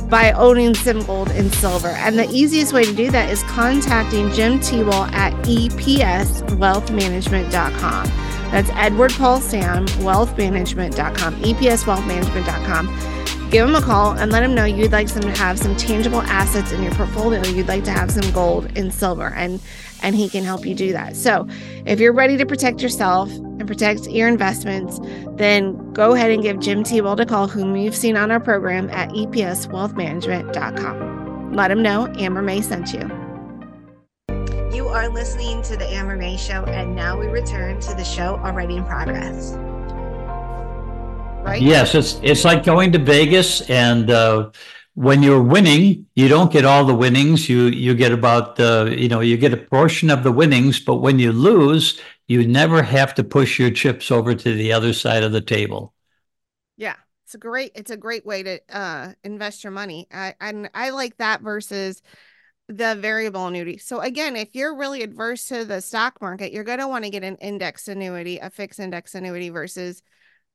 [0.08, 1.88] by owning some gold and silver?
[1.88, 8.06] And the easiest way to do that is contacting Jim Tewalt at EPSWealthManagement.com.
[8.50, 13.14] That's Edward Paul Sam, wealthmanagement.com, EPSwealthmanagement.com
[13.54, 16.20] give him a call and let him know you'd like some to have some tangible
[16.22, 17.40] assets in your portfolio.
[17.44, 19.60] You'd like to have some gold and silver, and
[20.02, 21.14] and he can help you do that.
[21.14, 21.46] So,
[21.86, 25.00] if you're ready to protect yourself and protect your investments,
[25.36, 28.88] then go ahead and give Jim Tewalt a call, whom you've seen on our program
[28.90, 31.54] at EPSWealthManagement.com.
[31.54, 33.08] Let him know Amber May sent you.
[34.74, 38.36] You are listening to the Amber May Show, and now we return to the show
[38.38, 39.56] already in progress
[41.44, 41.62] right?
[41.62, 44.50] Yes, it's it's like going to Vegas and uh,
[44.94, 47.48] when you're winning, you don't get all the winnings.
[47.48, 50.96] You you get about uh, you know you get a portion of the winnings, but
[50.96, 55.22] when you lose, you never have to push your chips over to the other side
[55.22, 55.94] of the table.
[56.76, 60.06] Yeah, it's a great it's a great way to uh, invest your money.
[60.12, 62.02] I and I like that versus
[62.68, 63.78] the variable annuity.
[63.78, 67.10] So again, if you're really adverse to the stock market, you're going to want to
[67.10, 70.02] get an index annuity, a fixed index annuity versus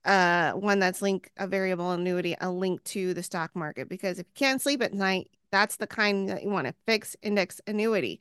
[0.05, 4.27] uh one that's linked a variable annuity a link to the stock market because if
[4.27, 8.19] you can't sleep at night that's the kind that you want to fix index annuity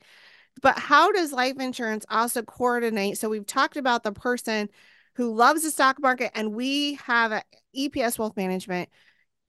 [0.61, 4.69] but how does life insurance also coordinate so we've talked about the person
[5.15, 7.43] who loves the stock market and we have
[7.75, 8.89] eps wealth management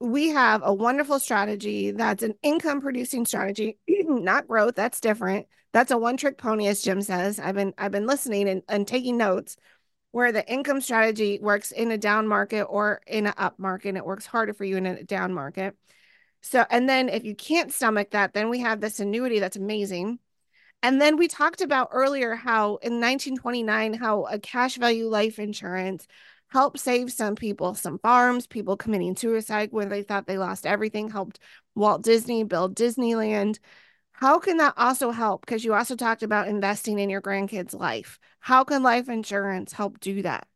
[0.01, 5.91] we have a wonderful strategy that's an income producing strategy not growth that's different that's
[5.91, 9.17] a one trick pony as jim says i've been i've been listening and, and taking
[9.17, 9.57] notes
[10.13, 13.91] where the income strategy works in a down market or in an up market.
[13.91, 15.77] And It works harder for you in a down market.
[16.43, 20.19] So, and then if you can't stomach that, then we have this annuity that's amazing.
[20.83, 26.07] And then we talked about earlier how in 1929, how a cash value life insurance
[26.49, 31.11] helped save some people, some farms, people committing suicide when they thought they lost everything,
[31.11, 31.39] helped
[31.75, 33.59] Walt Disney build Disneyland.
[34.13, 35.43] How can that also help?
[35.47, 38.19] Because you also talked about investing in your grandkids' life.
[38.41, 40.47] How can life insurance help do that?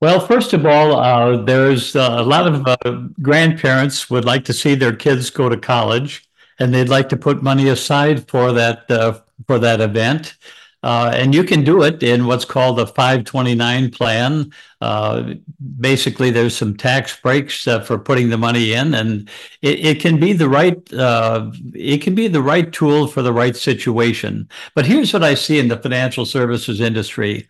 [0.00, 4.52] Well, first of all, uh, there's uh, a lot of uh, grandparents would like to
[4.52, 6.25] see their kids go to college,
[6.58, 10.36] and they'd like to put money aside for that uh, for that event.
[10.82, 14.52] Uh, and you can do it in what's called a 529 plan.
[14.80, 15.34] Uh,
[15.80, 19.28] basically, there's some tax breaks uh, for putting the money in, and
[19.62, 23.32] it, it can be the right uh, it can be the right tool for the
[23.32, 24.48] right situation.
[24.74, 27.48] But here's what I see in the financial services industry.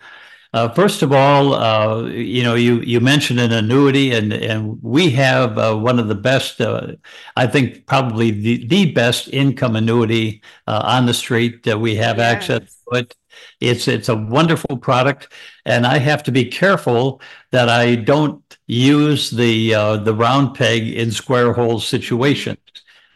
[0.52, 5.10] Uh, first of all, uh, you know, you you mentioned an annuity, and and we
[5.10, 6.92] have uh, one of the best, uh,
[7.36, 11.64] I think, probably the, the best income annuity uh, on the street.
[11.64, 12.32] That we have yes.
[12.32, 13.16] access to it.
[13.60, 15.32] It's it's a wonderful product,
[15.64, 17.20] and I have to be careful
[17.50, 22.58] that I don't use the uh, the round peg in square hole situations.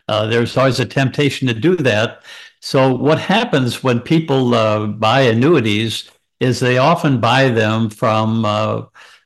[0.08, 2.22] Uh, there's always a temptation to do that.
[2.60, 6.10] So what happens when people uh, buy annuities
[6.40, 8.82] is they often buy them from uh,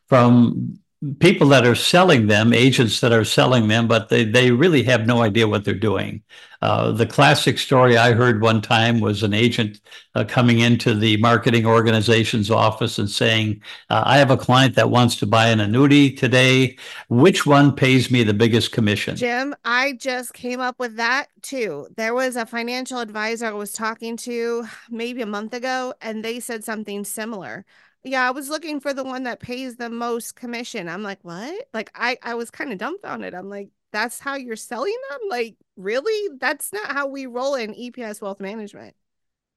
[0.09, 0.79] from
[1.19, 5.07] people that are selling them, agents that are selling them, but they, they really have
[5.07, 6.23] no idea what they're doing.
[6.63, 9.81] Uh, the classic story I heard one time was an agent
[10.15, 14.89] uh, coming into the marketing organization's office and saying, uh, I have a client that
[14.89, 16.79] wants to buy an annuity today.
[17.11, 19.17] Which one pays me the biggest commission?
[19.17, 21.89] Jim, I just came up with that too.
[21.99, 26.41] There was a financial advisor I was talking to maybe a month ago, and they
[26.41, 27.67] said something similar
[28.05, 30.89] yeah, I was looking for the one that pays the most commission.
[30.89, 31.69] I'm like, what?
[31.73, 33.35] Like I I was kind of dumbfounded.
[33.35, 35.21] I'm like, that's how you're selling them?
[35.29, 36.37] Like, really?
[36.41, 38.95] That's not how we roll in EPS wealth management.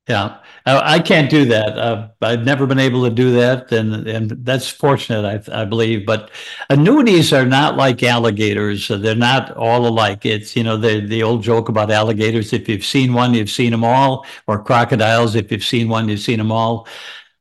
[0.08, 1.78] Yeah, I can't do that.
[1.78, 6.06] Uh, I've never been able to do that, and and that's fortunate, I, I believe.
[6.06, 6.32] But
[6.70, 10.26] annuities are not like alligators; they're not all alike.
[10.26, 13.72] It's you know the the old joke about alligators: if you've seen one, you've seen
[13.72, 16.88] them all, or crocodiles: if you've seen one, you've seen them all.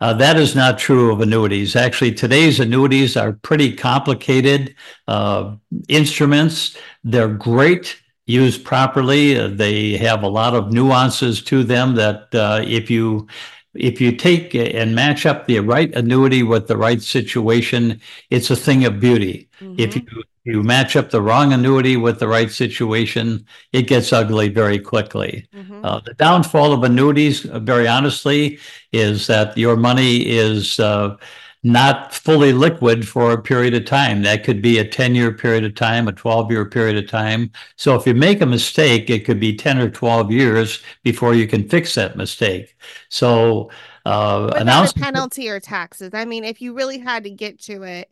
[0.01, 1.75] Uh, that is not true of annuities.
[1.75, 4.75] Actually, today's annuities are pretty complicated
[5.09, 5.55] uh,
[5.89, 6.77] instruments.
[7.03, 9.39] They're great used properly.
[9.39, 13.27] Uh, they have a lot of nuances to them that uh, if you
[13.75, 18.57] if you take and match up the right annuity with the right situation, it's a
[18.57, 19.49] thing of beauty.
[19.61, 19.75] Mm-hmm.
[19.79, 20.03] If you
[20.47, 25.47] you match up the wrong annuity with the right situation, it gets ugly very quickly.
[25.55, 25.85] Mm-hmm.
[25.85, 28.59] Uh, the downfall of annuities, uh, very honestly,
[28.93, 31.17] is that your money is uh,
[31.65, 34.23] not fully liquid for a period of time.
[34.23, 37.51] That could be a 10 year period of time, a 12 year period of time.
[37.75, 41.49] So if you make a mistake, it could be 10 or 12 years before you
[41.49, 42.77] can fix that mistake.
[43.09, 43.71] So,
[44.05, 44.53] uh,
[44.95, 46.11] penalty or taxes.
[46.15, 48.09] I mean, if you really had to get to it,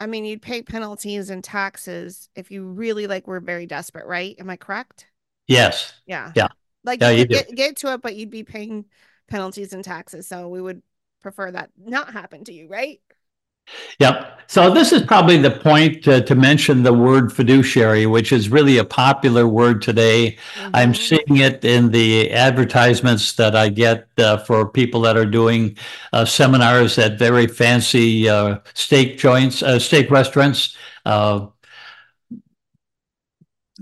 [0.00, 4.36] I mean, you'd pay penalties and taxes if you really like were very desperate, right?
[4.38, 5.06] Am I correct?
[5.46, 5.92] Yes.
[6.06, 6.32] Yeah.
[6.34, 6.48] Yeah.
[6.82, 8.86] Like yeah, you, you get, get to it, but you'd be paying
[9.28, 10.26] penalties and taxes.
[10.28, 10.82] So we would
[11.22, 13.00] prefer that not happen to you, right?
[13.98, 14.34] Yep.
[14.46, 18.78] So this is probably the point to, to mention the word fiduciary, which is really
[18.78, 20.36] a popular word today.
[20.54, 20.70] Mm-hmm.
[20.74, 25.76] I'm seeing it in the advertisements that I get uh, for people that are doing
[26.12, 30.76] uh, seminars at very fancy uh, steak joints, uh, steak restaurants.
[31.04, 31.46] Uh,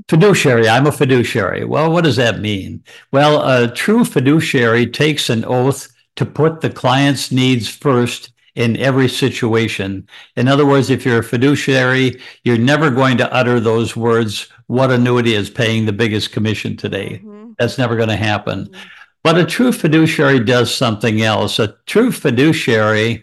[0.09, 1.65] fiduciary, I'm a fiduciary.
[1.65, 2.83] Well, what does that mean?
[3.11, 9.09] Well, a true fiduciary takes an oath to put the client's needs first in every
[9.09, 10.07] situation.
[10.37, 14.91] In other words, if you're a fiduciary, you're never going to utter those words, what
[14.91, 17.21] annuity is paying the biggest commission today?
[17.25, 17.53] Mm-hmm.
[17.59, 18.67] That's never going to happen.
[18.67, 18.89] Mm-hmm.
[19.23, 21.59] But a true fiduciary does something else.
[21.59, 23.23] A true fiduciary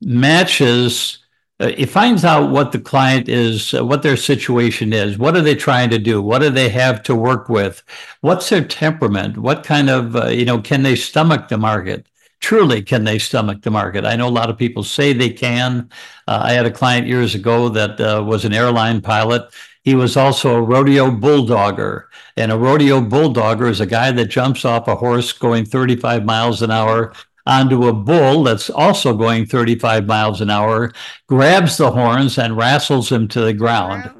[0.00, 1.20] matches
[1.60, 5.18] uh, it finds out what the client is, uh, what their situation is.
[5.18, 6.22] What are they trying to do?
[6.22, 7.82] What do they have to work with?
[8.22, 9.36] What's their temperament?
[9.36, 12.06] What kind of, uh, you know, can they stomach the market?
[12.40, 14.04] Truly can they stomach the market?
[14.04, 15.90] I know a lot of people say they can.
[16.26, 19.50] Uh, I had a client years ago that uh, was an airline pilot.
[19.82, 22.04] He was also a rodeo bulldogger.
[22.36, 26.62] And a rodeo bulldogger is a guy that jumps off a horse going 35 miles
[26.62, 27.12] an hour
[27.46, 30.92] onto a bull that's also going 35 miles an hour,
[31.26, 34.10] grabs the horns and wrestles him to the ground.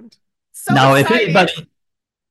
[0.52, 1.16] So now, exciting.
[1.16, 1.66] if anybody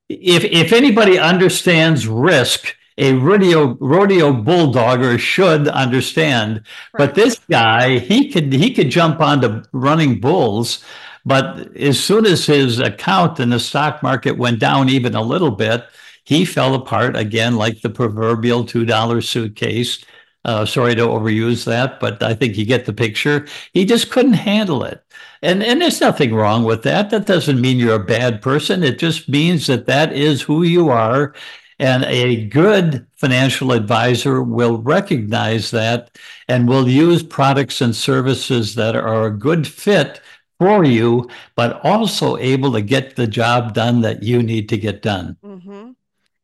[0.09, 6.57] if if anybody understands risk, a rodeo rodeo bulldogger should understand.
[6.93, 7.07] Right.
[7.07, 10.83] But this guy, he could he could jump onto running bulls,
[11.25, 15.51] but as soon as his account in the stock market went down even a little
[15.51, 15.85] bit,
[16.25, 20.03] he fell apart again, like the proverbial two dollar suitcase.
[20.45, 23.45] Uh, sorry to overuse that, but I think you get the picture.
[23.73, 25.03] He just couldn't handle it.
[25.41, 27.09] And, and there's nothing wrong with that.
[27.09, 28.83] That doesn't mean you're a bad person.
[28.83, 31.33] It just means that that is who you are.
[31.79, 36.17] And a good financial advisor will recognize that
[36.47, 40.21] and will use products and services that are a good fit
[40.59, 45.01] for you, but also able to get the job done that you need to get
[45.01, 45.37] done.
[45.43, 45.91] Mm-hmm.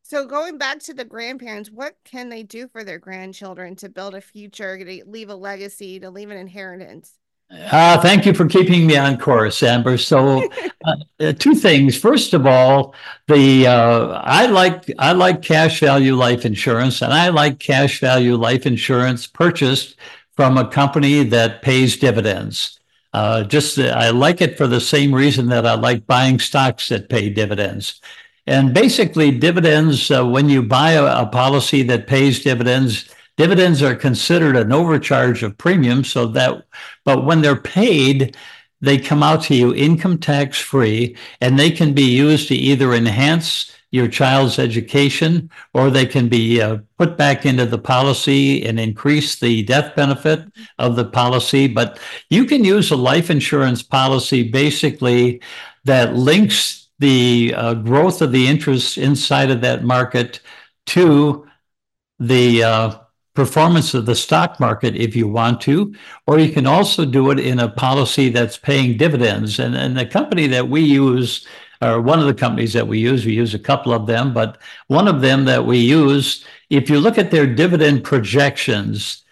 [0.02, 4.14] So, going back to the grandparents, what can they do for their grandchildren to build
[4.14, 7.18] a future, to leave a legacy, to leave an inheritance?
[7.50, 9.96] Uh, thank you for keeping me on course, Amber.
[9.98, 10.48] So,
[10.84, 11.96] uh, uh, two things.
[11.96, 12.94] First of all,
[13.28, 18.34] the uh, I like I like cash value life insurance, and I like cash value
[18.34, 19.96] life insurance purchased
[20.34, 22.80] from a company that pays dividends.
[23.12, 27.08] Uh, just I like it for the same reason that I like buying stocks that
[27.08, 28.00] pay dividends.
[28.48, 33.94] And basically, dividends, uh, when you buy a, a policy that pays dividends, Dividends are
[33.94, 36.66] considered an overcharge of premium, so that,
[37.04, 38.36] but when they're paid,
[38.80, 42.92] they come out to you income tax free and they can be used to either
[42.92, 48.78] enhance your child's education or they can be uh, put back into the policy and
[48.78, 50.40] increase the death benefit
[50.78, 51.66] of the policy.
[51.66, 55.40] But you can use a life insurance policy basically
[55.84, 60.40] that links the uh, growth of the interest inside of that market
[60.86, 61.46] to
[62.18, 62.98] the uh,
[63.36, 65.94] performance of the stock market if you want to,
[66.26, 69.60] or you can also do it in a policy that's paying dividends.
[69.60, 71.46] And, and the company that we use,
[71.80, 74.58] or one of the companies that we use, we use a couple of them, but
[74.88, 79.22] one of them that we use, if you look at their dividend projections,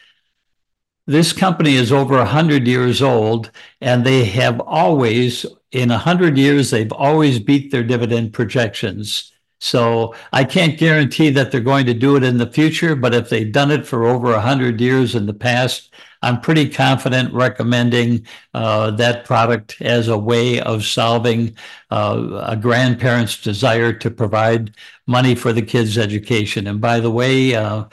[1.06, 3.50] this company is over 100 years old
[3.80, 9.33] and they have always in 100 years they've always beat their dividend projections
[9.64, 13.30] so I can't guarantee that they're going to do it in the future, but if
[13.30, 18.90] they've done it for over 100 years in the past, I'm pretty confident recommending uh,
[18.90, 21.56] that product as a way of solving
[21.90, 26.66] uh, a grandparent's desire to provide money for the kids' education.
[26.66, 27.84] And by the way, uh,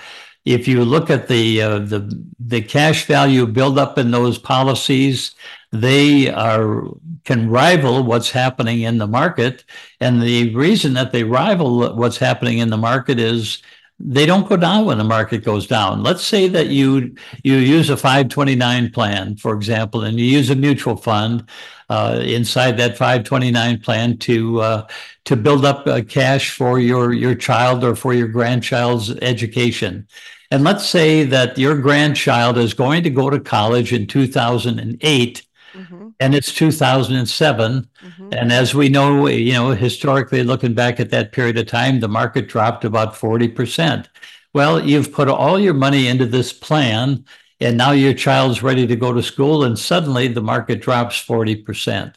[0.43, 5.36] if you look at the uh, the the cash value buildup in those policies,
[5.72, 6.84] they are
[7.24, 9.63] can rival what's happening in the market.
[9.99, 13.61] And the reason that they rival what's happening in the market is
[14.03, 16.03] they don't go down when the market goes down.
[16.03, 20.55] Let's say that you you use a 529 plan, for example, and you use a
[20.55, 21.47] mutual fund
[21.89, 24.88] uh, inside that 529 plan to uh,
[25.26, 30.07] to build up uh, cash for your your child or for your grandchild's education.
[30.49, 35.43] And let's say that your grandchild is going to go to college in 2008
[35.74, 36.09] Mm-hmm.
[36.19, 37.89] And it's 2007.
[38.03, 38.30] Mm-hmm.
[38.34, 42.07] And as we know, you know, historically looking back at that period of time, the
[42.07, 44.07] market dropped about 40%.
[44.53, 47.26] Well, you've put all your money into this plan,
[47.59, 52.15] and now your child's ready to go to school, and suddenly the market drops 40%.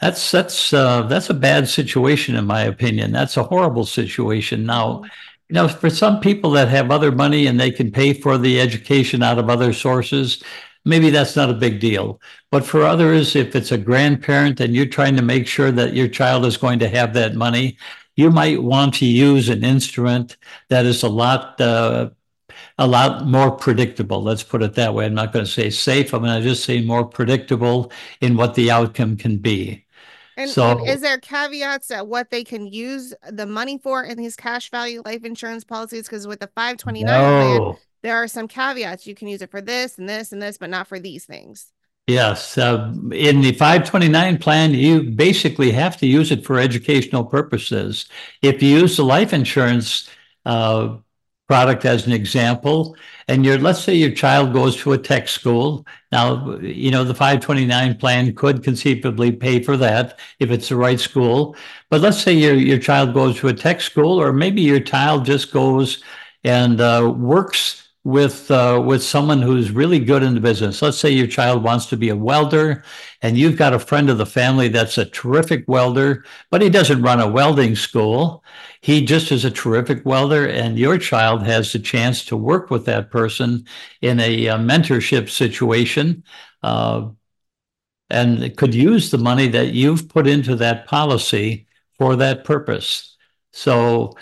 [0.00, 3.12] That's that's uh, that's a bad situation, in my opinion.
[3.12, 4.64] That's a horrible situation.
[4.64, 5.02] Now,
[5.50, 8.60] you know, for some people that have other money and they can pay for the
[8.60, 10.42] education out of other sources,
[10.84, 12.20] maybe that's not a big deal.
[12.50, 16.08] But for others, if it's a grandparent and you're trying to make sure that your
[16.08, 17.76] child is going to have that money,
[18.16, 20.36] you might want to use an instrument
[20.68, 22.10] that is a lot uh,
[22.78, 24.22] a lot more predictable.
[24.22, 25.06] Let's put it that way.
[25.06, 26.12] I'm not going to say safe.
[26.12, 29.86] I'm going to just say more predictable in what the outcome can be.
[30.36, 34.16] And, so, and is there caveats at what they can use the money for in
[34.16, 36.04] these cash value life insurance policies?
[36.04, 37.58] Because with the 529 no.
[37.58, 39.06] plan, there are some caveats.
[39.06, 41.72] You can use it for this and this and this, but not for these things.
[42.06, 42.58] Yes.
[42.58, 48.06] Uh, in the 529 plan, you basically have to use it for educational purposes.
[48.42, 50.10] If you use the life insurance
[50.44, 50.96] uh,
[51.46, 52.96] product as an example,
[53.28, 55.86] and you're, let's say your child goes to a tech school.
[56.10, 60.98] Now, you know, the 529 plan could conceivably pay for that if it's the right
[60.98, 61.54] school.
[61.90, 65.24] But let's say your, your child goes to a tech school, or maybe your child
[65.24, 66.02] just goes
[66.42, 70.80] and uh, works with uh, with someone who's really good in the business.
[70.80, 72.82] Let's say your child wants to be a welder,
[73.20, 77.02] and you've got a friend of the family that's a terrific welder, but he doesn't
[77.02, 78.42] run a welding school.
[78.80, 82.86] He just is a terrific welder, and your child has the chance to work with
[82.86, 83.66] that person
[84.00, 86.24] in a, a mentorship situation.
[86.62, 87.10] Uh,
[88.10, 93.16] and could use the money that you've put into that policy for that purpose.
[93.52, 94.16] So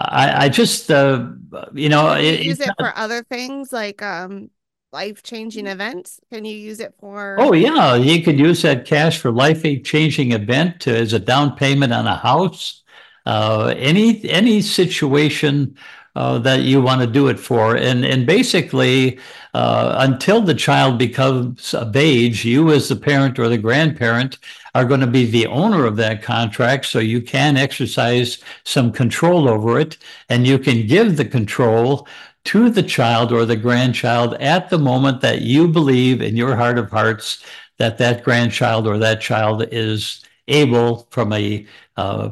[0.00, 1.28] I, I just, uh,
[1.74, 4.50] you know, it, use it for other things like um,
[4.92, 6.20] life changing events.
[6.32, 7.36] Can you use it for?
[7.38, 11.54] Oh yeah, you could use that cash for life changing event to, as a down
[11.54, 12.82] payment on a house.
[13.26, 15.76] Uh, any any situation
[16.20, 17.76] uh, that you want to do it for.
[17.76, 19.18] And, and basically,
[19.54, 24.36] uh, until the child becomes of age, you as the parent or the grandparent
[24.74, 26.84] are going to be the owner of that contract.
[26.84, 29.96] So you can exercise some control over it
[30.28, 32.06] and you can give the control
[32.44, 36.76] to the child or the grandchild at the moment that you believe in your heart
[36.76, 37.42] of hearts
[37.78, 41.66] that that grandchild or that child is able from a
[41.96, 42.30] uh,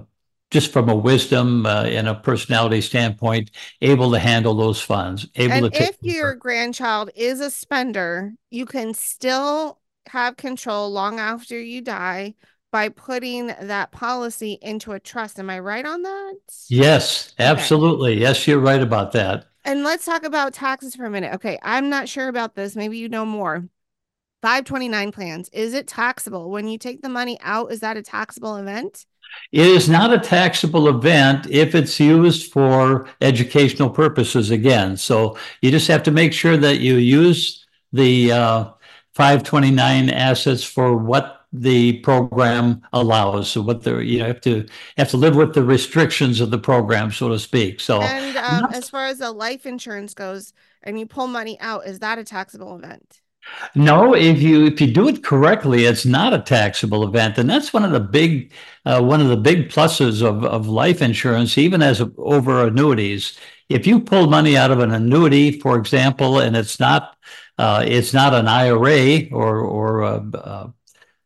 [0.50, 3.50] just from a wisdom uh, and a personality standpoint,
[3.82, 5.26] able to handle those funds.
[5.34, 11.20] Able and to if your grandchild is a spender, you can still have control long
[11.20, 12.34] after you die
[12.70, 15.38] by putting that policy into a trust.
[15.38, 16.36] Am I right on that?
[16.68, 18.12] Yes, absolutely.
[18.12, 18.20] Okay.
[18.20, 19.46] Yes, you're right about that.
[19.64, 21.34] And let's talk about taxes for a minute.
[21.34, 22.76] Okay, I'm not sure about this.
[22.76, 23.64] Maybe you know more.
[24.40, 26.50] 529 plans, is it taxable?
[26.50, 29.04] When you take the money out, is that a taxable event?
[29.52, 34.96] It is not a taxable event if it's used for educational purposes again.
[34.96, 38.64] So you just have to make sure that you use the uh,
[39.14, 43.50] 529 assets for what the program allows.
[43.50, 44.66] So what the you have to
[44.96, 47.80] have to live with the restrictions of the program, so to speak.
[47.80, 50.52] So and um, as far as the life insurance goes,
[50.82, 53.22] and you pull money out, is that a taxable event?
[53.74, 57.72] No, if you if you do it correctly, it's not a taxable event, and that's
[57.72, 58.52] one of the big
[58.84, 63.38] uh, one of the big pluses of of life insurance, even as over annuities.
[63.68, 67.16] If you pull money out of an annuity, for example, and it's not
[67.58, 70.72] uh, it's not an IRA or or a,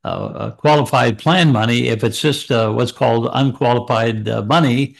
[0.04, 4.96] a, a, qualified plan money, if it's just uh, what's called unqualified uh, money,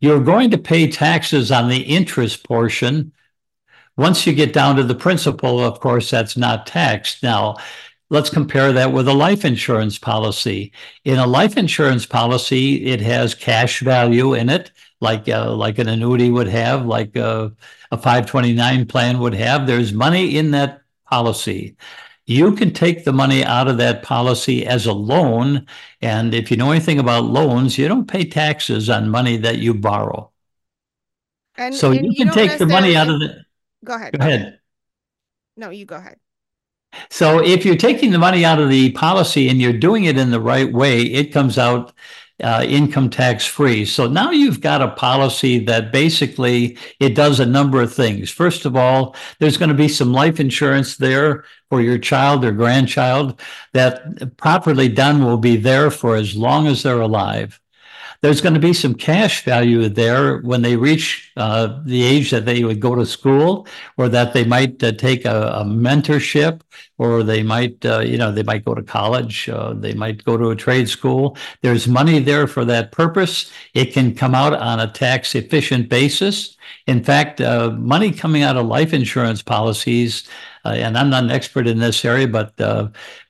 [0.00, 3.12] you're going to pay taxes on the interest portion
[3.96, 7.22] once you get down to the principal, of course, that's not taxed.
[7.22, 7.56] Now,
[8.10, 10.72] let's compare that with a life insurance policy.
[11.04, 14.70] In a life insurance policy, it has cash value in it,
[15.00, 17.52] like uh, like an annuity would have, like a,
[17.90, 19.66] a 529 plan would have.
[19.66, 21.76] There's money in that policy.
[22.24, 25.66] You can take the money out of that policy as a loan.
[26.00, 29.74] And if you know anything about loans, you don't pay taxes on money that you
[29.74, 30.30] borrow.
[31.56, 33.44] And, so and you can take the money out of the
[33.84, 34.18] Go ahead.
[34.18, 34.58] Go ahead.
[35.56, 36.16] No, you go ahead.
[37.10, 40.30] So if you're taking the money out of the policy and you're doing it in
[40.30, 41.92] the right way, it comes out
[42.42, 43.84] uh, income tax free.
[43.84, 48.30] So now you've got a policy that basically it does a number of things.
[48.30, 52.52] First of all, there's going to be some life insurance there for your child or
[52.52, 53.40] grandchild
[53.72, 57.61] that properly done will be there for as long as they're alive
[58.22, 62.46] there's going to be some cash value there when they reach uh, the age that
[62.46, 63.66] they would go to school
[63.96, 66.60] or that they might uh, take a, a, mentorship
[66.98, 70.36] or they might uh, you know they might go to college uh, they might go
[70.36, 71.36] to a trade school.
[71.62, 73.50] There's money there for that purpose.
[73.74, 76.56] It can come out on a tax efficient basis.
[76.86, 80.28] In fact uh, money coming out of life insurance policies
[80.64, 82.54] uh, and I'm not an expert in this area, but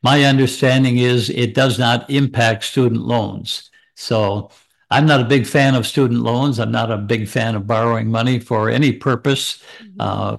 [0.02, 3.70] my understanding is it does not impact student loans.
[3.94, 4.50] So
[4.92, 6.58] I'm not a big fan of student loans.
[6.58, 9.62] I'm not a big fan of borrowing money for any purpose.
[9.80, 10.00] Mm-hmm.
[10.00, 10.36] Uh,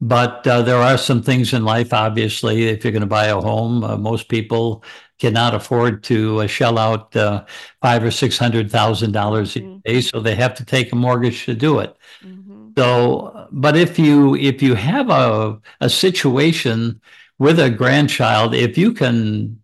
[0.00, 3.40] but uh, there are some things in life, obviously, if you're going to buy a
[3.40, 4.84] home, uh, most people
[5.18, 7.44] cannot afford to uh, shell out uh,
[7.80, 9.78] five or six hundred thousand dollars a mm-hmm.
[9.84, 11.96] day, so they have to take a mortgage to do it.
[12.22, 12.70] Mm-hmm.
[12.76, 17.00] So, but if you if you have a a situation
[17.38, 19.60] with a grandchild, if you can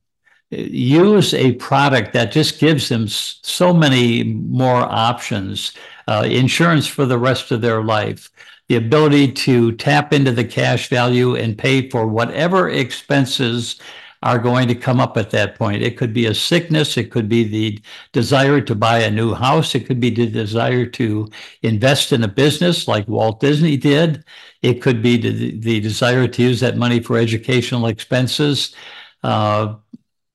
[0.51, 5.72] use a product that just gives them so many more options,
[6.09, 8.30] uh, insurance for the rest of their life,
[8.68, 13.80] the ability to tap into the cash value and pay for whatever expenses
[14.22, 15.82] are going to come up at that point.
[15.82, 17.80] It could be a sickness, it could be the
[18.12, 21.28] desire to buy a new house, it could be the desire to
[21.62, 24.24] invest in a business like Walt Disney did,
[24.62, 28.74] it could be the, the desire to use that money for educational expenses.
[29.22, 29.76] Uh,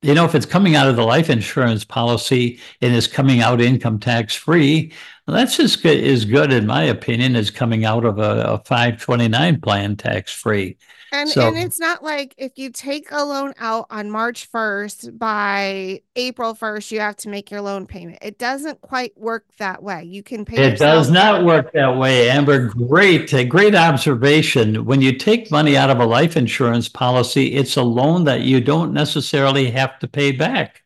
[0.02, 3.62] you know, if it's coming out of the life insurance policy and is coming out
[3.62, 4.94] income tax free,
[5.26, 9.62] that's as good as good, in my opinion, as coming out of a, a 529
[9.62, 10.78] plan tax free.
[11.16, 15.18] And so, and it's not like if you take a loan out on March 1st
[15.18, 18.20] by April 1st, you have to make your loan payment.
[18.22, 20.04] It doesn't quite work that way.
[20.04, 20.74] You can pay.
[20.74, 22.68] It does not work that way, Amber.
[22.68, 24.84] Great, great observation.
[24.84, 28.60] When you take money out of a life insurance policy, it's a loan that you
[28.60, 30.84] don't necessarily have to pay back.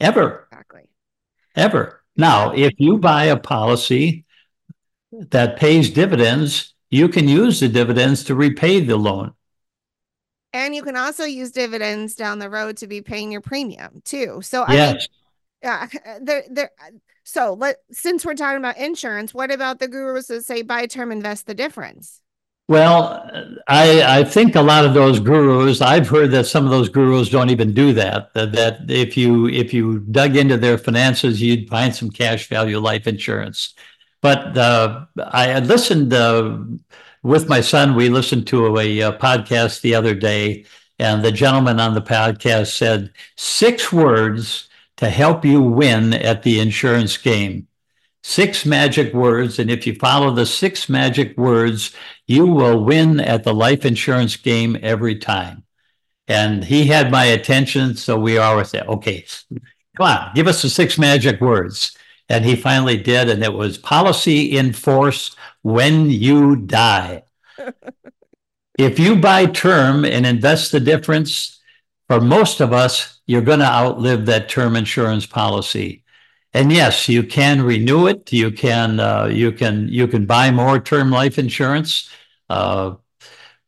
[0.00, 0.46] Ever.
[0.52, 0.82] Exactly.
[1.54, 2.02] Ever.
[2.14, 4.26] Now, if you buy a policy
[5.12, 9.32] that pays dividends, you can use the dividends to repay the loan.
[10.52, 14.40] And you can also use dividends down the road to be paying your premium too.
[14.42, 14.92] So I yes.
[14.94, 15.00] mean,
[15.62, 15.88] yeah,
[16.20, 16.70] there, there.
[17.24, 21.12] So let since we're talking about insurance, what about the gurus that say buy term,
[21.12, 22.22] invest the difference?
[22.68, 23.30] Well,
[23.68, 27.28] I I think a lot of those gurus, I've heard that some of those gurus
[27.28, 28.32] don't even do that.
[28.34, 32.78] That, that if you if you dug into their finances, you'd find some cash value
[32.78, 33.74] life insurance.
[34.22, 36.58] But uh, I had listened uh,
[37.22, 37.94] with my son.
[37.94, 40.64] We listened to a, a, podcast the other day,
[40.98, 46.60] and the gentleman on the podcast said six words to help you win at the
[46.60, 47.68] insurance game.
[48.22, 49.58] Six magic words.
[49.58, 51.94] And if you follow the six magic words,
[52.26, 55.64] you will win at the life insurance game every time.
[56.26, 57.94] And he had my attention.
[57.94, 59.24] So we always said, okay,
[59.96, 61.96] come on, give us the six magic words.
[62.28, 63.28] And he finally did.
[63.28, 67.24] And it was policy in force when you die.
[68.78, 71.60] if you buy term and invest the difference,
[72.08, 76.04] for most of us, you're going to outlive that term insurance policy.
[76.52, 78.32] And yes, you can renew it.
[78.32, 82.08] You can uh, you can you can buy more term life insurance.
[82.48, 82.94] Uh,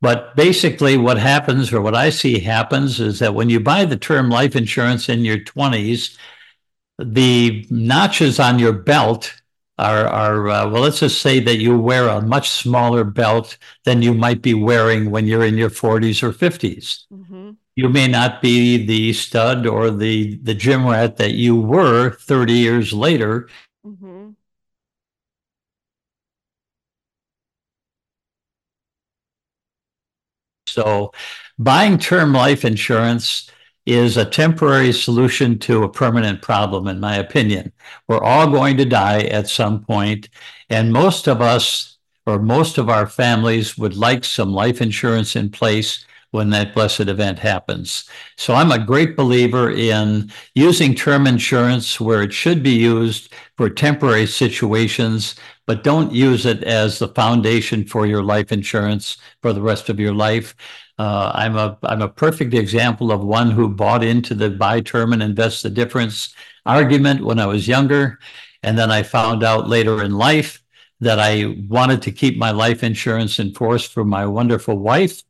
[0.01, 3.97] but basically, what happens, or what I see happens, is that when you buy the
[3.97, 6.17] term life insurance in your 20s,
[6.99, 9.41] the notches on your belt
[9.79, 14.03] are, are uh, well, let's just say that you wear a much smaller belt than
[14.03, 17.05] you might be wearing when you're in your 40s or 50s.
[17.13, 17.51] Mm-hmm.
[17.77, 22.53] You may not be the stud or the, the gym rat that you were 30
[22.53, 23.49] years later.
[23.87, 24.31] Mm-hmm.
[30.67, 31.13] So,
[31.59, 33.49] buying term life insurance
[33.89, 37.73] is a temporary solution to a permanent problem, in my opinion.
[38.07, 40.29] We're all going to die at some point,
[40.69, 45.49] and most of us or most of our families would like some life insurance in
[45.49, 48.09] place when that blessed event happens.
[48.37, 53.71] So I'm a great believer in using term insurance where it should be used for
[53.71, 55.37] temporary situations,
[55.67, 59.99] but don't use it as the foundation for your life insurance for the rest of
[59.99, 60.55] your life.
[60.99, 65.13] Uh, I'm a I'm a perfect example of one who bought into the buy term
[65.13, 66.35] and invest the difference
[66.67, 68.19] argument when I was younger,
[68.63, 70.63] and then I found out later in life
[71.01, 75.23] that I wanted to keep my life insurance in force for my wonderful wife.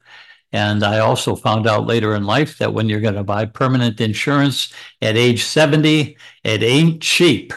[0.52, 4.00] And I also found out later in life that when you're going to buy permanent
[4.00, 7.52] insurance at age 70, it ain't cheap.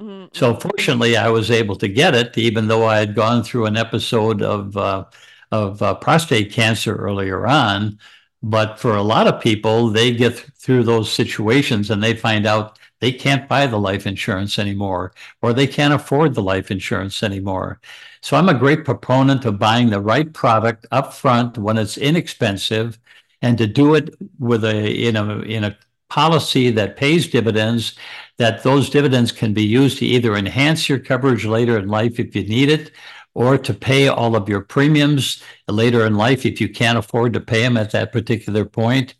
[0.00, 0.26] Mm-hmm.
[0.34, 3.78] So fortunately, I was able to get it, even though I had gone through an
[3.78, 5.04] episode of uh,
[5.52, 7.98] of uh, prostate cancer earlier on.
[8.42, 12.78] But for a lot of people, they get through those situations and they find out
[13.00, 17.80] they can't buy the life insurance anymore, or they can't afford the life insurance anymore.
[18.22, 22.98] So I'm a great proponent of buying the right product up front when it's inexpensive
[23.42, 25.76] and to do it with a in a in a
[26.08, 27.96] policy that pays dividends
[28.38, 32.34] that those dividends can be used to either enhance your coverage later in life if
[32.36, 32.92] you need it
[33.36, 37.40] or to pay all of your premiums later in life if you can't afford to
[37.40, 39.14] pay them at that particular point,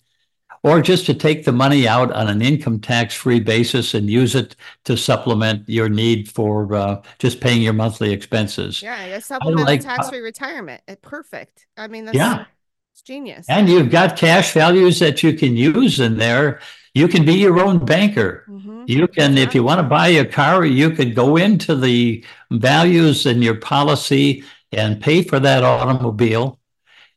[0.62, 4.34] or just to take the money out on an income tax free basis and use
[4.34, 4.56] it
[4.86, 8.80] to supplement your need for uh, just paying your monthly expenses.
[8.80, 10.80] Yeah, a supplemental like, tax free retirement.
[10.88, 11.66] Eh, perfect.
[11.76, 12.46] I mean, that's yeah.
[12.94, 13.44] It's genius.
[13.50, 16.60] And you've got cash values that you can use in there.
[16.96, 18.46] You can be your own banker.
[18.48, 18.84] Mm-hmm.
[18.86, 23.26] You can, if you want to buy a car, you could go into the values
[23.26, 26.58] in your policy and pay for that automobile.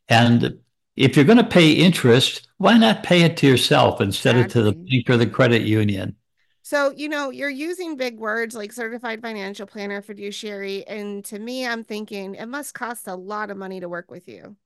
[0.06, 0.58] And
[0.96, 4.60] if you're going to pay interest, why not pay it to yourself instead exactly.
[4.60, 6.16] of to the bank or the credit union?
[6.60, 10.86] So, you know, you're using big words like certified financial planner, fiduciary.
[10.86, 14.28] And to me, I'm thinking it must cost a lot of money to work with
[14.28, 14.56] you.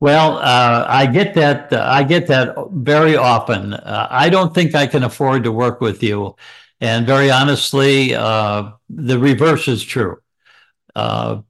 [0.00, 1.72] Well, uh, I get that.
[1.72, 3.74] Uh, I get that very often.
[3.74, 6.36] Uh, I don't think I can afford to work with you,
[6.80, 10.16] and very honestly, uh, the reverse is true.
[10.96, 11.42] Uh,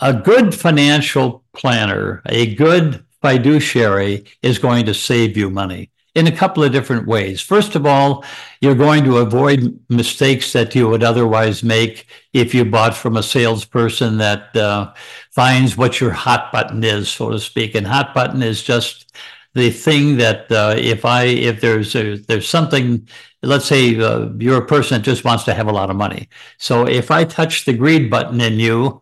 [0.00, 6.36] a good financial planner, a good fiduciary, is going to save you money in a
[6.36, 7.40] couple of different ways.
[7.40, 8.24] First of all,
[8.60, 13.22] you're going to avoid mistakes that you would otherwise make if you bought from a
[13.22, 14.92] salesperson that uh,
[15.30, 17.74] finds what your hot button is, so to speak.
[17.74, 19.12] And hot button is just
[19.54, 23.08] the thing that uh, if I if there's a, there's something,
[23.42, 26.28] let's say uh, you're a person that just wants to have a lot of money.
[26.58, 29.00] So if I touch the greed button in you,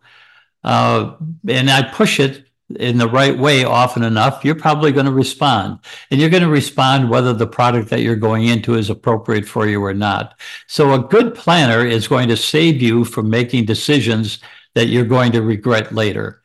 [0.63, 1.15] uh,
[1.47, 5.79] and I push it in the right way often enough, you're probably going to respond.
[6.11, 9.67] And you're going to respond whether the product that you're going into is appropriate for
[9.67, 10.39] you or not.
[10.67, 14.39] So a good planner is going to save you from making decisions
[14.75, 16.38] that you're going to regret later.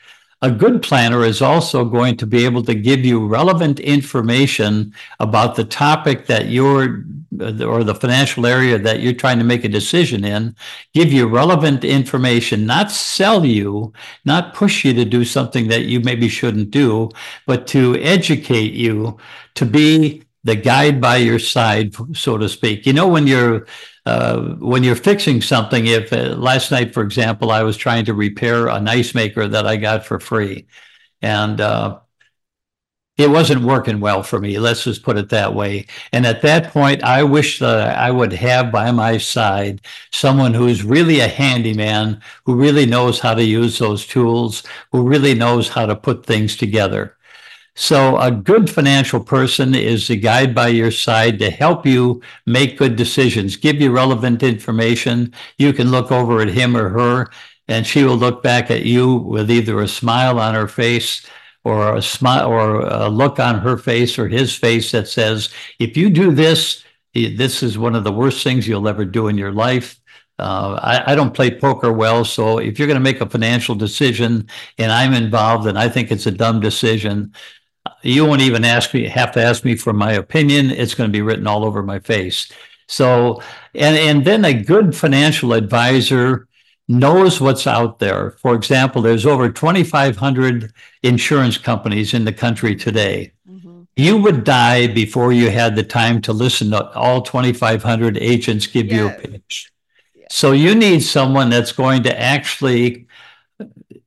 [0.45, 5.57] A good planner is also going to be able to give you relevant information about
[5.57, 7.07] the topic that you're
[7.41, 10.55] or the financial area that you're trying to make a decision in,
[10.93, 13.91] give you relevant information, not sell you,
[14.27, 17.09] not push you to do something that you maybe shouldn't do,
[17.47, 19.17] but to educate you
[19.55, 22.85] to be the guide by your side, so to speak.
[22.85, 23.67] You know, when you're
[24.07, 28.15] uh, when you're fixing something, if uh, last night, for example, I was trying to
[28.15, 30.67] repair an ice maker that I got for free,
[31.23, 32.01] and uh,
[33.17, 34.59] it wasn't working well for me.
[34.59, 35.87] Let's just put it that way.
[36.13, 39.81] And at that point, I wish that I would have by my side
[40.11, 45.35] someone who's really a handyman, who really knows how to use those tools, who really
[45.35, 47.14] knows how to put things together.
[47.77, 52.79] So, a good financial person is the guide by your side to help you make
[52.79, 55.35] good decisions, give you relevant information.
[55.59, 57.31] You can look over at him or her,
[57.67, 61.27] and she will look back at you with either a smile on her face
[61.65, 65.49] or a smile or a look on her face or his face that says,
[65.81, 69.39] if you do this, this is one of the worst things you'll ever do in
[69.39, 69.99] your life.
[70.39, 73.77] Uh, I, I, don't play poker well, so if you're going to make a financial
[73.77, 74.49] decision
[74.79, 77.33] and I'm involved and I think it's a dumb decision,
[78.03, 80.71] you won't even ask me have to ask me for my opinion.
[80.71, 82.51] It's going to be written all over my face.
[82.87, 83.43] So,
[83.75, 86.49] and and then a good financial advisor
[86.89, 88.33] knows what's out there.
[88.33, 90.73] For example, there's over 2,500
[91.03, 93.33] insurance companies in the country today.
[93.49, 93.83] Mm-hmm.
[93.97, 98.87] You would die before you had the time to listen to all 2,500 agents give
[98.87, 98.97] yes.
[98.97, 99.73] you a pitch.
[100.31, 103.07] So you need someone that's going to actually,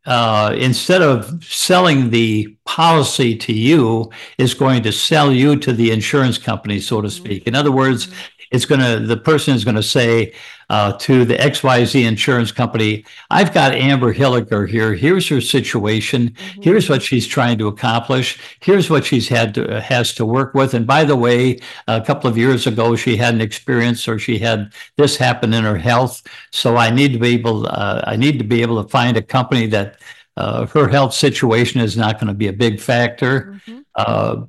[0.05, 5.91] uh, instead of selling the policy to you, is going to sell you to the
[5.91, 7.47] insurance company, so to speak.
[7.47, 10.33] In other words, mm-hmm it's going to the person is going to say
[10.69, 14.93] uh, to the xyz insurance company i've got amber hiliker here.
[14.93, 16.29] Here's her situation.
[16.29, 16.61] Mm-hmm.
[16.61, 18.39] here's what she's trying to accomplish.
[18.59, 20.73] Here's what she's had to has to work with.
[20.73, 24.37] And by the way a couple of years ago she had an experience or she
[24.37, 26.21] had this happen in her health.
[26.51, 29.21] So i need to be able uh, i need to be able to find a
[29.21, 29.99] company that
[30.37, 33.59] uh, her health situation is not going to be a big factor.
[33.67, 34.43] Mm-hmm.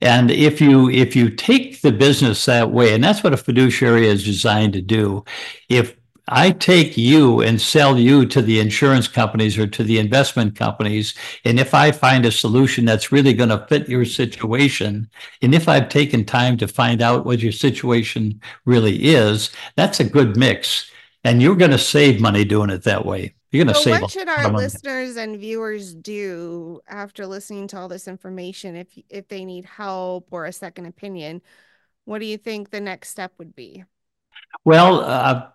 [0.00, 4.06] And if you if you take the business that way, and that's what a fiduciary
[4.06, 5.24] is designed to do,
[5.68, 5.94] if
[6.32, 11.14] I take you and sell you to the insurance companies or to the investment companies.
[11.44, 15.10] And if I find a solution that's really going to fit your situation,
[15.42, 20.04] and if I've taken time to find out what your situation really is, that's a
[20.04, 20.88] good mix.
[21.24, 23.34] And you're going to save money doing it that way.
[23.50, 24.02] You're going to so save.
[24.02, 28.76] What should our listeners and viewers do after listening to all this information?
[28.76, 31.42] If if they need help or a second opinion,
[32.04, 33.84] what do you think the next step would be?
[34.64, 35.48] Well, uh,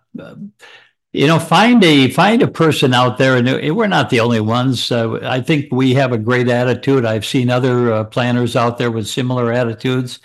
[1.12, 4.92] you know, find a find a person out there, and we're not the only ones.
[4.92, 7.06] Uh, I think we have a great attitude.
[7.06, 10.20] I've seen other uh, planners out there with similar attitudes.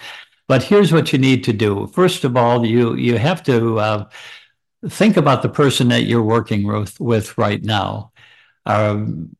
[0.47, 1.87] But here's what you need to do.
[1.87, 4.09] First of all, you you have to uh,
[4.89, 8.11] think about the person that you're working with, with right now.
[8.65, 9.35] Um,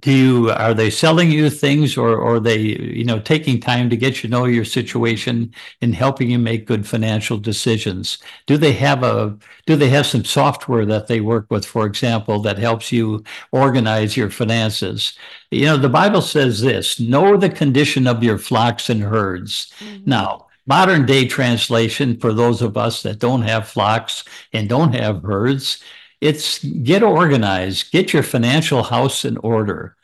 [0.00, 3.90] do you are they selling you things or, or are they you know taking time
[3.90, 8.72] to get you know your situation and helping you make good financial decisions do they
[8.72, 9.36] have a
[9.66, 14.16] do they have some software that they work with for example that helps you organize
[14.16, 15.16] your finances
[15.50, 20.08] you know the bible says this know the condition of your flocks and herds mm-hmm.
[20.08, 25.22] now modern day translation for those of us that don't have flocks and don't have
[25.22, 25.82] herds
[26.24, 29.94] it's get organized get your financial house in order.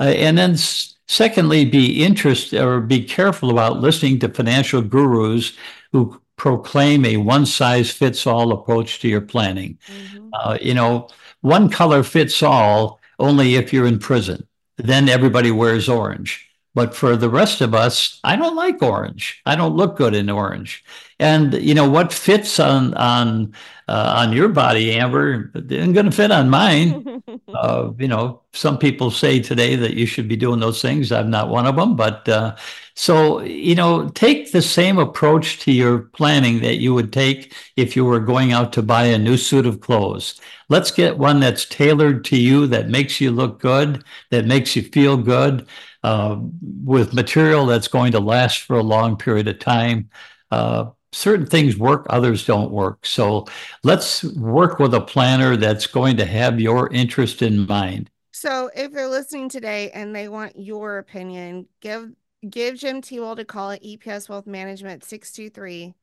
[0.00, 5.56] Uh, and then secondly be interested or be careful about listening to financial gurus
[5.92, 9.78] who proclaim a one size fits all approach to your planning.
[9.86, 10.28] Mm-hmm.
[10.32, 11.08] uh, you know
[11.42, 14.46] one color fits all only if you're in prison.
[14.76, 19.42] Then everybody wears orange but for the rest of us, I don't like orange.
[19.44, 20.84] I don't look good in orange.
[21.18, 23.54] And you know what fits on on
[23.88, 27.22] uh, on your body, Amber, isn't going to fit on mine.
[27.54, 31.10] uh, you know, some people say today that you should be doing those things.
[31.10, 32.54] I'm not one of them, but uh,
[32.94, 37.96] so you know, take the same approach to your planning that you would take if
[37.96, 40.40] you were going out to buy a new suit of clothes.
[40.68, 44.82] Let's get one that's tailored to you, that makes you look good, that makes you
[44.82, 45.66] feel good
[46.02, 46.36] uh,
[46.84, 50.10] with material that's going to last for a long period of time.
[50.50, 53.04] Uh, certain things work, others don't work.
[53.04, 53.46] So
[53.82, 58.10] let's work with a planner that's going to have your interest in mind.
[58.32, 62.10] So if they're listening today and they want your opinion, give
[62.48, 65.94] give Jim Tewalt a call at EPS Wealth Management 623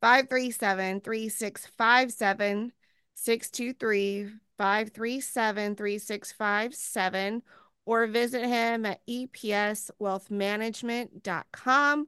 [0.00, 2.72] 537 3657
[3.14, 7.42] 623 537 3657
[7.90, 12.06] or visit him at epswealthmanagement.com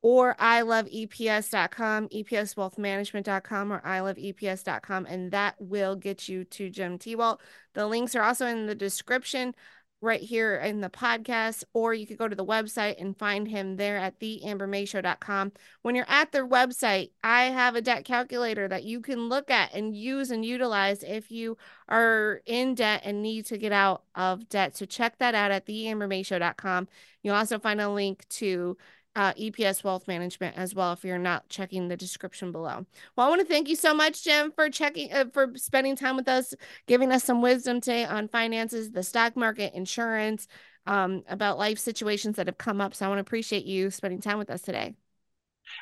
[0.00, 7.38] or iloveeps.com, epswealthmanagement.com, or iloveeps.com, and that will get you to Jim Tewalt.
[7.74, 9.56] The links are also in the description
[10.00, 13.76] right here in the podcast, or you could go to the website and find him
[13.76, 15.52] there at theambermayshow.com.
[15.82, 19.74] When you're at their website, I have a debt calculator that you can look at
[19.74, 21.56] and use and utilize if you
[21.88, 24.76] are in debt and need to get out of debt.
[24.76, 26.88] So check that out at theambermayshow.com.
[27.22, 28.76] You'll also find a link to
[29.16, 32.86] uh, EPS Wealth Management as well if you're not checking the description below.
[33.16, 36.16] Well, I want to thank you so much, Jim, for checking uh, for spending time
[36.16, 36.54] with us,
[36.86, 40.46] giving us some wisdom today on finances, the stock market, insurance,
[40.86, 42.94] um, about life situations that have come up.
[42.94, 44.94] So I want to appreciate you spending time with us today.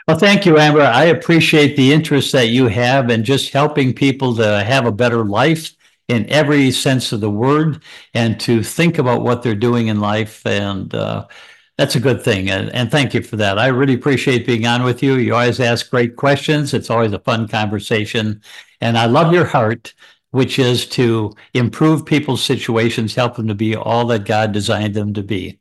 [0.08, 0.82] Well, thank you, Amber.
[0.82, 5.24] I appreciate the interest that you have in just helping people to have a better
[5.24, 5.74] life
[6.08, 7.82] in every sense of the word
[8.14, 10.44] and to think about what they're doing in life.
[10.46, 11.26] And uh,
[11.78, 12.50] that's a good thing.
[12.50, 13.58] And, and thank you for that.
[13.58, 15.14] I really appreciate being on with you.
[15.16, 16.72] You always ask great questions.
[16.72, 18.40] It's always a fun conversation.
[18.80, 19.94] And I love your heart,
[20.30, 25.12] which is to improve people's situations, help them to be all that God designed them
[25.14, 25.58] to be.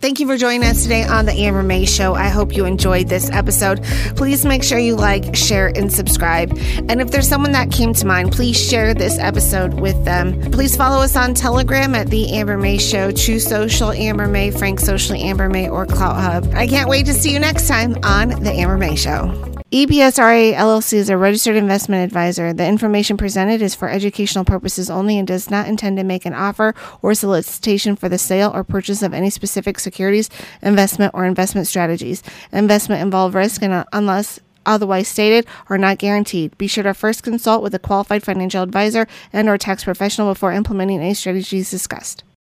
[0.00, 2.14] Thank you for joining us today on the Amber May Show.
[2.14, 3.80] I hope you enjoyed this episode.
[4.16, 6.50] Please make sure you like, share, and subscribe.
[6.88, 10.50] And if there's someone that came to mind, please share this episode with them.
[10.50, 14.80] Please follow us on Telegram at The Amber May Show, Truth Social Amber May, Frank
[14.80, 16.52] Socially Amber May, or Clout Hub.
[16.54, 19.54] I can't wait to see you next time on The Amber May Show.
[19.74, 22.52] EBSRA LLC is a registered investment advisor.
[22.52, 26.32] The information presented is for educational purposes only and does not intend to make an
[26.32, 30.28] offer or solicitation for the sale or purchase of any specific securities,
[30.62, 32.22] investment, or investment strategies.
[32.52, 36.56] Investment involve risk and uh, unless otherwise stated are not guaranteed.
[36.58, 40.52] Be sure to first consult with a qualified financial advisor and or tax professional before
[40.52, 42.24] implementing any strategies discussed.